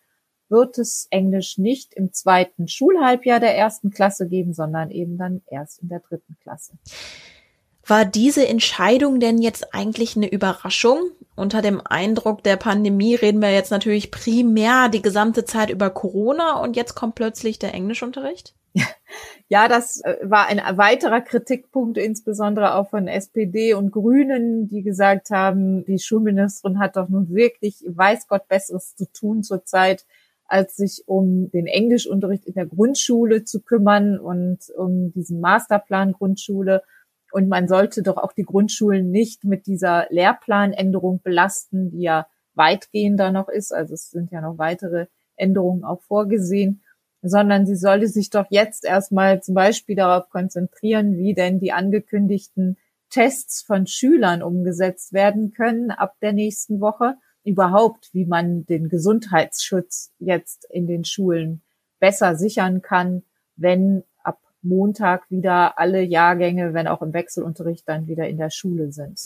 wird 0.48 0.78
es 0.78 1.08
Englisch 1.10 1.58
nicht 1.58 1.94
im 1.94 2.12
zweiten 2.12 2.68
Schulhalbjahr 2.68 3.40
der 3.40 3.56
ersten 3.56 3.90
Klasse 3.90 4.28
geben, 4.28 4.52
sondern 4.52 4.90
eben 4.90 5.16
dann 5.16 5.42
erst 5.50 5.82
in 5.82 5.88
der 5.88 6.00
dritten 6.00 6.36
Klasse. 6.42 6.78
War 7.86 8.04
diese 8.04 8.46
Entscheidung 8.46 9.18
denn 9.18 9.38
jetzt 9.38 9.74
eigentlich 9.74 10.16
eine 10.16 10.28
Überraschung? 10.28 11.10
Unter 11.34 11.62
dem 11.62 11.80
Eindruck 11.84 12.42
der 12.44 12.56
Pandemie 12.56 13.14
reden 13.14 13.40
wir 13.40 13.52
jetzt 13.52 13.70
natürlich 13.70 14.10
primär 14.10 14.88
die 14.88 15.02
gesamte 15.02 15.44
Zeit 15.44 15.70
über 15.70 15.90
Corona 15.90 16.60
und 16.60 16.76
jetzt 16.76 16.94
kommt 16.94 17.14
plötzlich 17.14 17.58
der 17.58 17.74
Englischunterricht? 17.74 18.54
Ja, 19.48 19.68
das 19.68 20.00
äh, 20.00 20.16
war 20.22 20.46
ein 20.46 20.62
weiterer 20.78 21.20
Kritikpunkt, 21.20 21.98
insbesondere 21.98 22.74
auch 22.74 22.88
von 22.88 23.06
SPD 23.06 23.74
und 23.74 23.90
Grünen, 23.90 24.66
die 24.66 24.82
gesagt 24.82 25.28
haben, 25.28 25.84
die 25.84 25.98
Schulministerin 25.98 26.78
hat 26.78 26.96
doch 26.96 27.10
nun 27.10 27.28
wirklich, 27.28 27.84
weiß 27.86 28.28
Gott, 28.28 28.48
Besseres 28.48 28.96
zu 28.96 29.04
tun 29.12 29.42
zurzeit, 29.42 30.06
als 30.46 30.76
sich 30.76 31.02
um 31.06 31.50
den 31.50 31.66
Englischunterricht 31.66 32.46
in 32.46 32.54
der 32.54 32.66
Grundschule 32.66 33.44
zu 33.44 33.60
kümmern 33.60 34.18
und 34.18 34.58
um 34.74 35.12
diesen 35.12 35.40
Masterplan 35.40 36.12
Grundschule 36.12 36.82
und 37.32 37.48
man 37.48 37.68
sollte 37.68 38.02
doch 38.02 38.16
auch 38.16 38.32
die 38.32 38.44
Grundschulen 38.44 39.10
nicht 39.10 39.44
mit 39.44 39.66
dieser 39.66 40.06
Lehrplanänderung 40.10 41.20
belasten, 41.22 41.90
die 41.90 42.02
ja 42.02 42.26
weitgehender 42.54 43.32
noch 43.32 43.48
ist. 43.48 43.72
Also 43.72 43.94
es 43.94 44.10
sind 44.10 44.30
ja 44.30 44.40
noch 44.40 44.58
weitere 44.58 45.06
Änderungen 45.36 45.84
auch 45.84 46.02
vorgesehen, 46.02 46.82
sondern 47.22 47.66
sie 47.66 47.76
sollte 47.76 48.08
sich 48.08 48.30
doch 48.30 48.46
jetzt 48.50 48.84
erstmal 48.84 49.42
zum 49.42 49.54
Beispiel 49.54 49.96
darauf 49.96 50.28
konzentrieren, 50.28 51.16
wie 51.16 51.34
denn 51.34 51.60
die 51.60 51.72
angekündigten 51.72 52.76
Tests 53.10 53.62
von 53.62 53.86
Schülern 53.86 54.42
umgesetzt 54.42 55.12
werden 55.12 55.52
können 55.52 55.90
ab 55.90 56.16
der 56.20 56.32
nächsten 56.32 56.80
Woche. 56.80 57.16
Überhaupt, 57.44 58.10
wie 58.12 58.24
man 58.24 58.64
den 58.66 58.88
Gesundheitsschutz 58.88 60.12
jetzt 60.18 60.66
in 60.70 60.86
den 60.86 61.04
Schulen 61.04 61.62
besser 62.00 62.36
sichern 62.36 62.82
kann, 62.82 63.22
wenn 63.56 64.04
Montag 64.62 65.30
wieder 65.30 65.78
alle 65.78 66.02
Jahrgänge, 66.02 66.74
wenn 66.74 66.88
auch 66.88 67.02
im 67.02 67.12
Wechselunterricht, 67.12 67.88
dann 67.88 68.06
wieder 68.06 68.28
in 68.28 68.38
der 68.38 68.50
Schule 68.50 68.92
sind. 68.92 69.20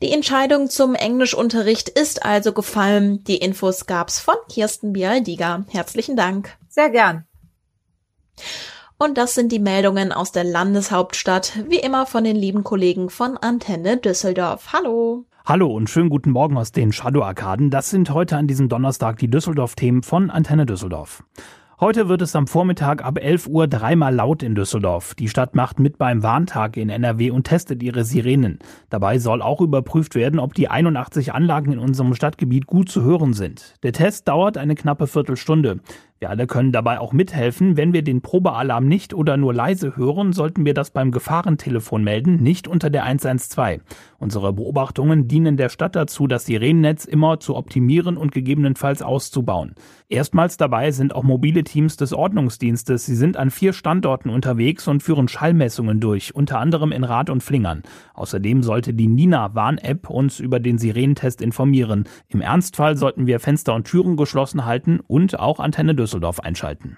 Die 0.00 0.12
Entscheidung 0.12 0.70
zum 0.70 0.94
Englischunterricht 0.94 1.88
ist 1.88 2.24
also 2.24 2.52
gefallen. 2.52 3.24
Die 3.24 3.38
Infos 3.38 3.86
gab's 3.86 4.20
von 4.20 4.36
Kirsten 4.48 4.92
Bialdiga. 4.92 5.64
Herzlichen 5.68 6.16
Dank. 6.16 6.56
Sehr 6.68 6.90
gern. 6.90 7.24
Und 8.96 9.18
das 9.18 9.34
sind 9.34 9.52
die 9.52 9.58
Meldungen 9.58 10.12
aus 10.12 10.32
der 10.32 10.44
Landeshauptstadt, 10.44 11.64
wie 11.68 11.78
immer 11.78 12.06
von 12.06 12.24
den 12.24 12.36
lieben 12.36 12.64
Kollegen 12.64 13.10
von 13.10 13.36
Antenne 13.36 13.96
Düsseldorf. 13.96 14.72
Hallo. 14.72 15.24
Hallo 15.44 15.68
und 15.68 15.88
schönen 15.88 16.10
guten 16.10 16.30
Morgen 16.30 16.56
aus 16.58 16.72
den 16.72 16.92
Shadow-Arkaden. 16.92 17.70
Das 17.70 17.90
sind 17.90 18.10
heute 18.10 18.36
an 18.36 18.46
diesem 18.46 18.68
Donnerstag 18.68 19.18
die 19.18 19.30
Düsseldorf-Themen 19.30 20.02
von 20.02 20.30
Antenne 20.30 20.66
Düsseldorf. 20.66 21.22
Heute 21.80 22.08
wird 22.08 22.22
es 22.22 22.34
am 22.34 22.48
Vormittag 22.48 23.04
ab 23.04 23.20
11 23.22 23.46
Uhr 23.46 23.68
dreimal 23.68 24.12
laut 24.12 24.42
in 24.42 24.56
Düsseldorf. 24.56 25.14
Die 25.14 25.28
Stadt 25.28 25.54
macht 25.54 25.78
mit 25.78 25.96
beim 25.96 26.24
Warntag 26.24 26.76
in 26.76 26.90
NRW 26.90 27.30
und 27.30 27.44
testet 27.44 27.84
ihre 27.84 28.02
Sirenen. 28.02 28.58
Dabei 28.90 29.20
soll 29.20 29.40
auch 29.42 29.60
überprüft 29.60 30.16
werden, 30.16 30.40
ob 30.40 30.54
die 30.54 30.68
81 30.68 31.32
Anlagen 31.32 31.70
in 31.70 31.78
unserem 31.78 32.14
Stadtgebiet 32.14 32.66
gut 32.66 32.88
zu 32.88 33.02
hören 33.02 33.32
sind. 33.32 33.76
Der 33.84 33.92
Test 33.92 34.26
dauert 34.26 34.58
eine 34.58 34.74
knappe 34.74 35.06
Viertelstunde. 35.06 35.78
Wir 36.20 36.30
alle 36.30 36.48
können 36.48 36.72
dabei 36.72 36.98
auch 36.98 37.12
mithelfen. 37.12 37.76
Wenn 37.76 37.92
wir 37.92 38.02
den 38.02 38.22
Probealarm 38.22 38.88
nicht 38.88 39.14
oder 39.14 39.36
nur 39.36 39.54
leise 39.54 39.96
hören, 39.96 40.32
sollten 40.32 40.64
wir 40.64 40.74
das 40.74 40.90
beim 40.90 41.12
Gefahrentelefon 41.12 42.02
melden, 42.02 42.42
nicht 42.42 42.66
unter 42.66 42.90
der 42.90 43.04
112. 43.04 43.82
Unsere 44.18 44.52
Beobachtungen 44.52 45.28
dienen 45.28 45.56
der 45.56 45.68
Stadt 45.68 45.94
dazu, 45.94 46.26
das 46.26 46.46
Sirenennetz 46.46 47.04
immer 47.04 47.38
zu 47.38 47.54
optimieren 47.54 48.16
und 48.16 48.32
gegebenenfalls 48.32 49.00
auszubauen. 49.00 49.76
Erstmals 50.08 50.56
dabei 50.56 50.90
sind 50.90 51.14
auch 51.14 51.22
mobile 51.22 51.62
Teams 51.62 51.96
des 51.96 52.12
Ordnungsdienstes. 52.12 53.06
Sie 53.06 53.14
sind 53.14 53.36
an 53.36 53.52
vier 53.52 53.72
Standorten 53.72 54.30
unterwegs 54.30 54.88
und 54.88 55.04
führen 55.04 55.28
Schallmessungen 55.28 56.00
durch, 56.00 56.34
unter 56.34 56.58
anderem 56.58 56.90
in 56.90 57.04
Rad 57.04 57.30
und 57.30 57.44
Flingern. 57.44 57.82
Außerdem 58.14 58.64
sollte 58.64 58.92
die 58.92 59.06
Nina 59.06 59.54
Warn-App 59.54 60.10
uns 60.10 60.40
über 60.40 60.58
den 60.58 60.78
Sirenentest 60.78 61.40
informieren. 61.40 62.04
Im 62.26 62.40
Ernstfall 62.40 62.96
sollten 62.96 63.28
wir 63.28 63.38
Fenster 63.38 63.76
und 63.76 63.86
Türen 63.86 64.16
geschlossen 64.16 64.64
halten 64.64 64.98
und 65.06 65.38
auch 65.38 65.60
Antenne 65.60 65.94
Düsseldorf 66.08 66.40
einschalten. 66.40 66.96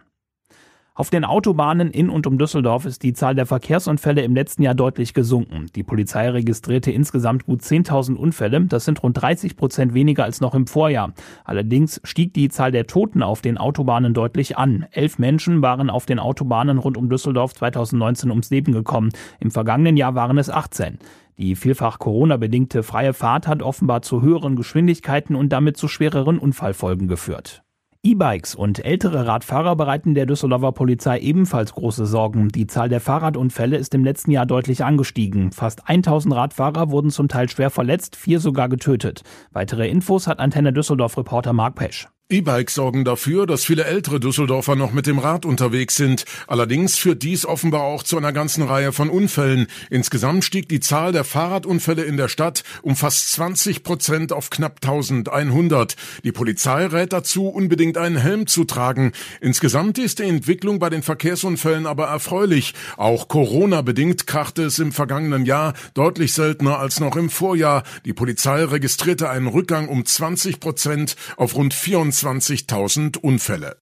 Auf 0.95 1.11
den 1.11 1.25
Autobahnen 1.25 1.91
in 1.91 2.11
und 2.11 2.29
um 2.29 2.39
Düsseldorf 2.39 2.85
ist 2.85 3.03
die 3.03 3.13
Zahl 3.13 3.35
der 3.35 3.47
Verkehrsunfälle 3.47 4.23
im 4.23 4.35
letzten 4.35 4.63
Jahr 4.63 4.75
deutlich 4.75 5.15
gesunken. 5.15 5.67
Die 5.75 5.83
Polizei 5.83 6.29
registrierte 6.29 6.93
insgesamt 6.93 7.47
gut 7.47 7.63
10.000 7.63 8.15
Unfälle. 8.15 8.61
Das 8.67 8.85
sind 8.85 9.03
rund 9.03 9.21
30 9.21 9.57
Prozent 9.57 9.95
weniger 9.95 10.23
als 10.23 10.41
noch 10.41 10.55
im 10.55 10.69
Vorjahr. 10.69 11.13
Allerdings 11.45 12.01
stieg 12.05 12.35
die 12.35 12.51
Zahl 12.51 12.71
der 12.71 12.87
Toten 12.87 13.25
auf 13.25 13.41
den 13.41 13.59
Autobahnen 13.59 14.15
deutlich 14.15 14.59
an. 14.59 14.87
Elf 14.93 15.19
Menschen 15.19 15.61
waren 15.61 15.91
auf 15.91 16.07
den 16.07 16.21
Autobahnen 16.21 16.79
rund 16.79 16.97
um 16.97 17.09
Düsseldorf 17.09 17.55
2019 17.55 18.31
ums 18.31 18.51
Leben 18.51 18.73
gekommen. 18.73 19.11
Im 19.41 19.51
vergangenen 19.51 19.97
Jahr 19.97 20.15
waren 20.15 20.39
es 20.39 20.51
18. 20.51 20.99
Die 21.39 21.57
vielfach 21.57 21.99
Corona-bedingte 21.99 22.85
freie 22.85 23.15
Fahrt 23.15 23.49
hat 23.49 23.63
offenbar 23.63 24.03
zu 24.03 24.23
höheren 24.23 24.55
Geschwindigkeiten 24.55 25.35
und 25.35 25.49
damit 25.49 25.77
zu 25.79 25.89
schwereren 25.89 26.39
Unfallfolgen 26.39 27.09
geführt. 27.09 27.65
E-Bikes 28.03 28.55
und 28.55 28.83
ältere 28.83 29.27
Radfahrer 29.27 29.77
bereiten 29.77 30.15
der 30.15 30.25
Düsseldorfer 30.25 30.73
Polizei 30.73 31.19
ebenfalls 31.19 31.75
große 31.75 32.07
Sorgen. 32.07 32.49
Die 32.49 32.67
Zahl 32.67 32.89
der 32.89 32.99
Fahrradunfälle 32.99 33.77
ist 33.77 33.95
im 33.95 34.05
letzten 34.05 34.31
Jahr 34.31 34.47
deutlich 34.47 34.83
angestiegen. 34.83 35.53
Fast 35.53 35.87
1000 35.87 36.35
Radfahrer 36.35 36.91
wurden 36.91 37.11
zum 37.11 37.29
Teil 37.29 37.51
schwer 37.51 37.69
verletzt, 37.69 38.17
vier 38.17 38.41
sogar 38.41 38.71
getötet. 38.71 39.23
Weitere 39.53 39.87
Infos 39.87 40.27
hat 40.27 40.39
Antenne 40.39 40.73
Düsseldorf 40.73 41.19
Reporter 41.19 41.53
Mark 41.53 41.75
Pesch. 41.75 42.09
E-Bikes 42.31 42.75
sorgen 42.75 43.05
dafür, 43.05 43.45
dass 43.45 43.65
viele 43.65 43.85
ältere 43.85 44.21
Düsseldorfer 44.21 44.77
noch 44.77 44.93
mit 44.93 45.07
dem 45.07 45.19
Rad 45.19 45.45
unterwegs 45.45 45.97
sind. 45.97 46.25
Allerdings 46.47 46.97
führt 46.97 47.25
dies 47.25 47.45
offenbar 47.45 47.83
auch 47.83 48.05
zu 48.05 48.17
einer 48.17 48.33
ganzen 48.33 48.63
Reihe 48.63 48.93
von 48.93 49.11
Unfällen. 49.11 49.67
Insgesamt 49.91 50.45
stieg 50.45 50.69
die 50.69 50.79
Zahl 50.79 51.11
der 51.11 51.25
Fahrradunfälle 51.25 52.05
in 52.05 52.17
der 52.17 52.29
Stadt 52.29 52.63
um 52.83 52.95
fast 52.95 53.33
20 53.33 53.83
Prozent 53.83 54.33
auf 54.33 54.49
knapp 54.51 54.77
1100. 54.81 55.97
Die 56.23 56.31
Polizei 56.31 56.87
rät 56.87 57.13
dazu, 57.13 57.49
unbedingt 57.49 57.99
einen 57.99 58.17
Helm 58.17 58.47
zu 58.47 58.63
tragen. 58.65 59.11
Insgesamt 59.41 59.99
ist 59.99 60.21
die 60.21 60.29
Entwicklung 60.29 60.79
bei 60.79 60.89
den 60.89 61.03
Verkehrsunfällen 61.03 61.87
aber 61.87 62.07
erfreulich. 62.07 62.75
Auch 62.97 63.27
Corona-bedingt 63.27 64.29
krachte 64.29 64.63
es 64.63 64.79
im 64.79 64.93
vergangenen 64.93 65.47
Jahr 65.47 65.75
deutlich 65.95 66.33
seltener 66.33 66.79
als 66.79 67.01
noch 67.01 67.17
im 67.17 67.29
Vorjahr. 67.29 67.83
Die 68.05 68.13
Polizei 68.13 68.63
registrierte 68.63 69.29
einen 69.29 69.49
Rückgang 69.49 69.89
um 69.89 70.07
20 70.07 70.61
Prozent 70.61 71.17
auf 71.37 71.57
rund 71.57 71.75
24 71.75 72.20
25.000 72.21 73.19
Unfälle. 73.19 73.79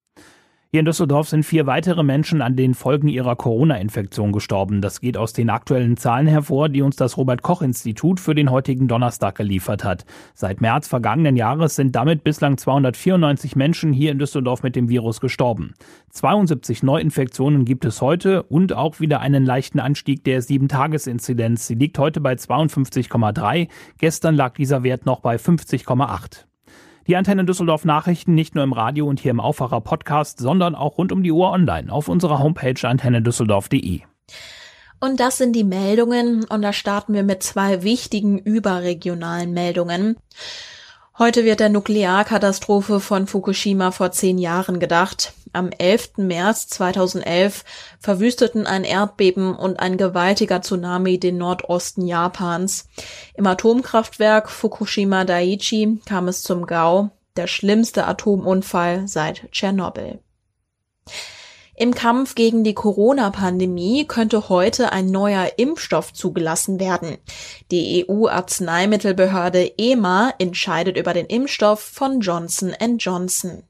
Hier 0.70 0.80
in 0.80 0.86
Düsseldorf 0.86 1.30
sind 1.30 1.44
vier 1.44 1.66
weitere 1.66 2.02
Menschen 2.02 2.42
an 2.42 2.54
den 2.54 2.74
Folgen 2.74 3.08
ihrer 3.08 3.36
Corona-Infektion 3.36 4.32
gestorben. 4.32 4.82
Das 4.82 5.00
geht 5.00 5.16
aus 5.16 5.32
den 5.32 5.48
aktuellen 5.48 5.96
Zahlen 5.96 6.26
hervor, 6.26 6.68
die 6.68 6.82
uns 6.82 6.94
das 6.94 7.16
Robert-Koch-Institut 7.16 8.20
für 8.20 8.34
den 8.34 8.50
heutigen 8.50 8.86
Donnerstag 8.86 9.36
geliefert 9.36 9.82
hat. 9.82 10.04
Seit 10.34 10.60
März 10.60 10.86
vergangenen 10.86 11.36
Jahres 11.36 11.74
sind 11.74 11.96
damit 11.96 12.22
bislang 12.22 12.58
294 12.58 13.56
Menschen 13.56 13.94
hier 13.94 14.12
in 14.12 14.18
Düsseldorf 14.18 14.62
mit 14.62 14.76
dem 14.76 14.90
Virus 14.90 15.20
gestorben. 15.20 15.72
72 16.10 16.82
Neuinfektionen 16.82 17.64
gibt 17.64 17.86
es 17.86 18.02
heute 18.02 18.42
und 18.42 18.74
auch 18.74 19.00
wieder 19.00 19.20
einen 19.20 19.46
leichten 19.46 19.80
Anstieg 19.80 20.22
der 20.24 20.42
7-Tages-Inzidenz. 20.42 21.66
Sie 21.66 21.76
liegt 21.76 21.98
heute 21.98 22.20
bei 22.20 22.34
52,3. 22.34 23.68
Gestern 23.96 24.36
lag 24.36 24.54
dieser 24.54 24.82
Wert 24.82 25.06
noch 25.06 25.20
bei 25.20 25.36
50,8. 25.36 26.47
Die 27.08 27.16
Antenne 27.16 27.46
Düsseldorf 27.46 27.86
Nachrichten 27.86 28.34
nicht 28.34 28.54
nur 28.54 28.62
im 28.62 28.74
Radio 28.74 29.06
und 29.06 29.18
hier 29.18 29.30
im 29.30 29.40
Aufwacher 29.40 29.80
Podcast, 29.80 30.40
sondern 30.40 30.74
auch 30.74 30.98
rund 30.98 31.10
um 31.10 31.22
die 31.22 31.32
Uhr 31.32 31.50
online 31.50 31.90
auf 31.90 32.06
unserer 32.06 32.38
Homepage 32.38 32.86
antennedüsseldorf.de. 32.86 34.02
Und 35.00 35.18
das 35.18 35.38
sind 35.38 35.56
die 35.56 35.64
Meldungen 35.64 36.44
und 36.44 36.60
da 36.60 36.74
starten 36.74 37.14
wir 37.14 37.22
mit 37.22 37.42
zwei 37.42 37.82
wichtigen 37.82 38.38
überregionalen 38.38 39.54
Meldungen. 39.54 40.18
Heute 41.18 41.46
wird 41.46 41.60
der 41.60 41.70
Nuklearkatastrophe 41.70 43.00
von 43.00 43.26
Fukushima 43.26 43.90
vor 43.90 44.12
zehn 44.12 44.36
Jahren 44.36 44.78
gedacht. 44.78 45.32
Am 45.52 45.70
11. 45.70 46.18
März 46.18 46.68
2011 46.68 47.64
verwüsteten 48.00 48.66
ein 48.66 48.84
Erdbeben 48.84 49.54
und 49.54 49.80
ein 49.80 49.96
gewaltiger 49.96 50.62
Tsunami 50.62 51.18
den 51.18 51.38
Nordosten 51.38 52.06
Japans. 52.06 52.88
Im 53.34 53.46
Atomkraftwerk 53.46 54.50
Fukushima 54.50 55.24
Daiichi 55.24 56.00
kam 56.06 56.28
es 56.28 56.42
zum 56.42 56.66
Gau, 56.66 57.10
der 57.36 57.46
schlimmste 57.46 58.06
Atomunfall 58.06 59.08
seit 59.08 59.50
Tschernobyl. 59.52 60.18
Im 61.80 61.94
Kampf 61.94 62.34
gegen 62.34 62.64
die 62.64 62.74
Corona-Pandemie 62.74 64.04
könnte 64.04 64.48
heute 64.48 64.90
ein 64.90 65.12
neuer 65.12 65.52
Impfstoff 65.58 66.12
zugelassen 66.12 66.80
werden. 66.80 67.18
Die 67.70 68.04
EU-Arzneimittelbehörde 68.04 69.78
EMA 69.78 70.34
entscheidet 70.38 70.96
über 70.96 71.14
den 71.14 71.26
Impfstoff 71.26 71.80
von 71.80 72.20
Johnson 72.20 72.74
Johnson. 72.98 73.62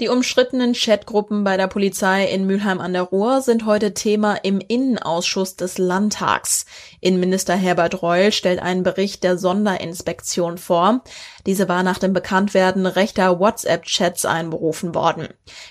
Die 0.00 0.08
umstrittenen 0.08 0.72
Chatgruppen 0.72 1.44
bei 1.44 1.56
der 1.56 1.68
Polizei 1.68 2.24
in 2.26 2.46
Mülheim 2.46 2.80
an 2.80 2.94
der 2.94 3.02
Ruhr 3.02 3.40
sind 3.42 3.64
heute 3.64 3.94
Thema 3.94 4.34
im 4.42 4.58
Innenausschuss 4.58 5.54
des 5.54 5.78
Landtags. 5.78 6.66
Innenminister 7.00 7.54
Herbert 7.54 8.02
Reul 8.02 8.32
stellt 8.32 8.58
einen 8.58 8.82
Bericht 8.82 9.22
der 9.22 9.38
Sonderinspektion 9.38 10.58
vor. 10.58 11.04
Diese 11.46 11.68
war 11.68 11.84
nach 11.84 12.00
dem 12.00 12.12
Bekanntwerden 12.12 12.86
rechter 12.86 13.38
WhatsApp-Chats 13.38 14.24
einberufen 14.24 14.96
worden. 14.96 15.28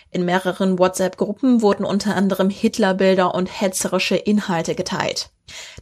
In 0.10 0.24
mehreren 0.24 0.80
WhatsApp-Gruppen 0.80 1.62
wurden 1.62 1.84
unter 1.84 2.16
anderem 2.16 2.50
Hitlerbilder 2.50 3.36
und 3.36 3.48
hetzerische 3.48 4.16
Inhalte 4.16 4.74
geteilt. 4.74 5.32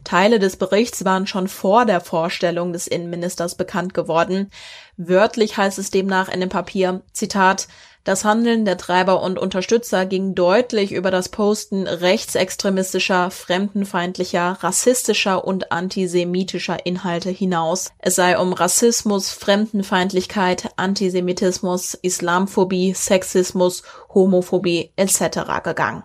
Teile 0.02 0.40
des 0.40 0.56
Berichts 0.56 1.04
waren 1.04 1.28
schon 1.28 1.46
vor 1.46 1.86
der 1.86 2.00
Vorstellung 2.00 2.72
des 2.72 2.88
Innenministers 2.88 3.54
bekannt 3.54 3.94
geworden. 3.94 4.50
Wörtlich 4.96 5.56
heißt 5.56 5.78
es 5.78 5.90
demnach 5.90 6.28
in 6.28 6.40
dem 6.40 6.48
Papier, 6.48 7.02
Zitat, 7.12 7.68
das 8.04 8.24
Handeln 8.24 8.64
der 8.64 8.78
Treiber 8.78 9.22
und 9.22 9.38
Unterstützer 9.38 10.06
ging 10.06 10.34
deutlich 10.34 10.92
über 10.92 11.12
das 11.12 11.28
Posten 11.28 11.86
rechtsextremistischer, 11.86 13.30
fremdenfeindlicher, 13.30 14.58
rassistischer 14.60 15.44
und 15.44 15.70
antisemitischer 15.70 16.84
Inhalte 16.84 17.30
hinaus. 17.30 17.92
Es 17.98 18.16
sei 18.16 18.38
um 18.38 18.52
Rassismus, 18.52 19.30
Fremdenfeindlichkeit, 19.30 20.70
Antisemitismus, 20.76 21.94
Islamphobie, 21.94 22.92
Sexismus, 22.94 23.84
Homophobie 24.12 24.92
etc. 24.96 25.62
gegangen. 25.62 26.02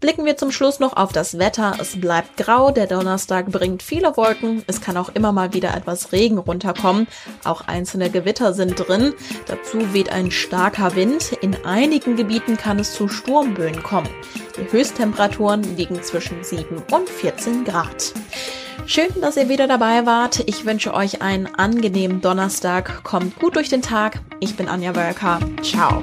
Blicken 0.00 0.24
wir 0.24 0.36
zum 0.36 0.50
Schluss 0.50 0.80
noch 0.80 0.96
auf 0.96 1.12
das 1.12 1.38
Wetter. 1.38 1.76
Es 1.80 2.00
bleibt 2.00 2.36
grau, 2.36 2.70
der 2.70 2.86
Donnerstag 2.86 3.46
bringt 3.50 3.82
viele 3.82 4.16
Wolken, 4.16 4.62
es 4.66 4.80
kann 4.80 4.96
auch 4.96 5.10
immer 5.14 5.32
mal 5.32 5.54
wieder 5.54 5.74
etwas 5.74 6.12
Regen 6.12 6.38
runterkommen, 6.38 7.06
auch 7.44 7.62
einzelne 7.62 8.10
Gewitter 8.10 8.52
sind 8.52 8.76
drin, 8.76 9.14
dazu 9.46 9.92
weht 9.92 10.10
ein 10.10 10.30
starker 10.30 10.94
Wind, 10.96 11.32
in 11.40 11.64
einigen 11.64 12.16
Gebieten 12.16 12.56
kann 12.56 12.78
es 12.78 12.94
zu 12.94 13.08
Sturmböen 13.08 13.82
kommen. 13.82 14.10
Die 14.56 14.70
Höchsttemperaturen 14.70 15.76
liegen 15.76 16.02
zwischen 16.02 16.42
7 16.42 16.82
und 16.92 17.08
14 17.08 17.64
Grad. 17.64 18.12
Schön, 18.86 19.08
dass 19.20 19.36
ihr 19.36 19.48
wieder 19.48 19.66
dabei 19.66 20.04
wart. 20.04 20.42
Ich 20.46 20.66
wünsche 20.66 20.92
euch 20.92 21.22
einen 21.22 21.46
angenehmen 21.54 22.20
Donnerstag. 22.20 23.02
Kommt 23.02 23.38
gut 23.38 23.56
durch 23.56 23.70
den 23.70 23.80
Tag. 23.80 24.20
Ich 24.40 24.56
bin 24.56 24.68
Anja 24.68 24.94
Wölker. 24.94 25.40
Ciao. 25.62 26.02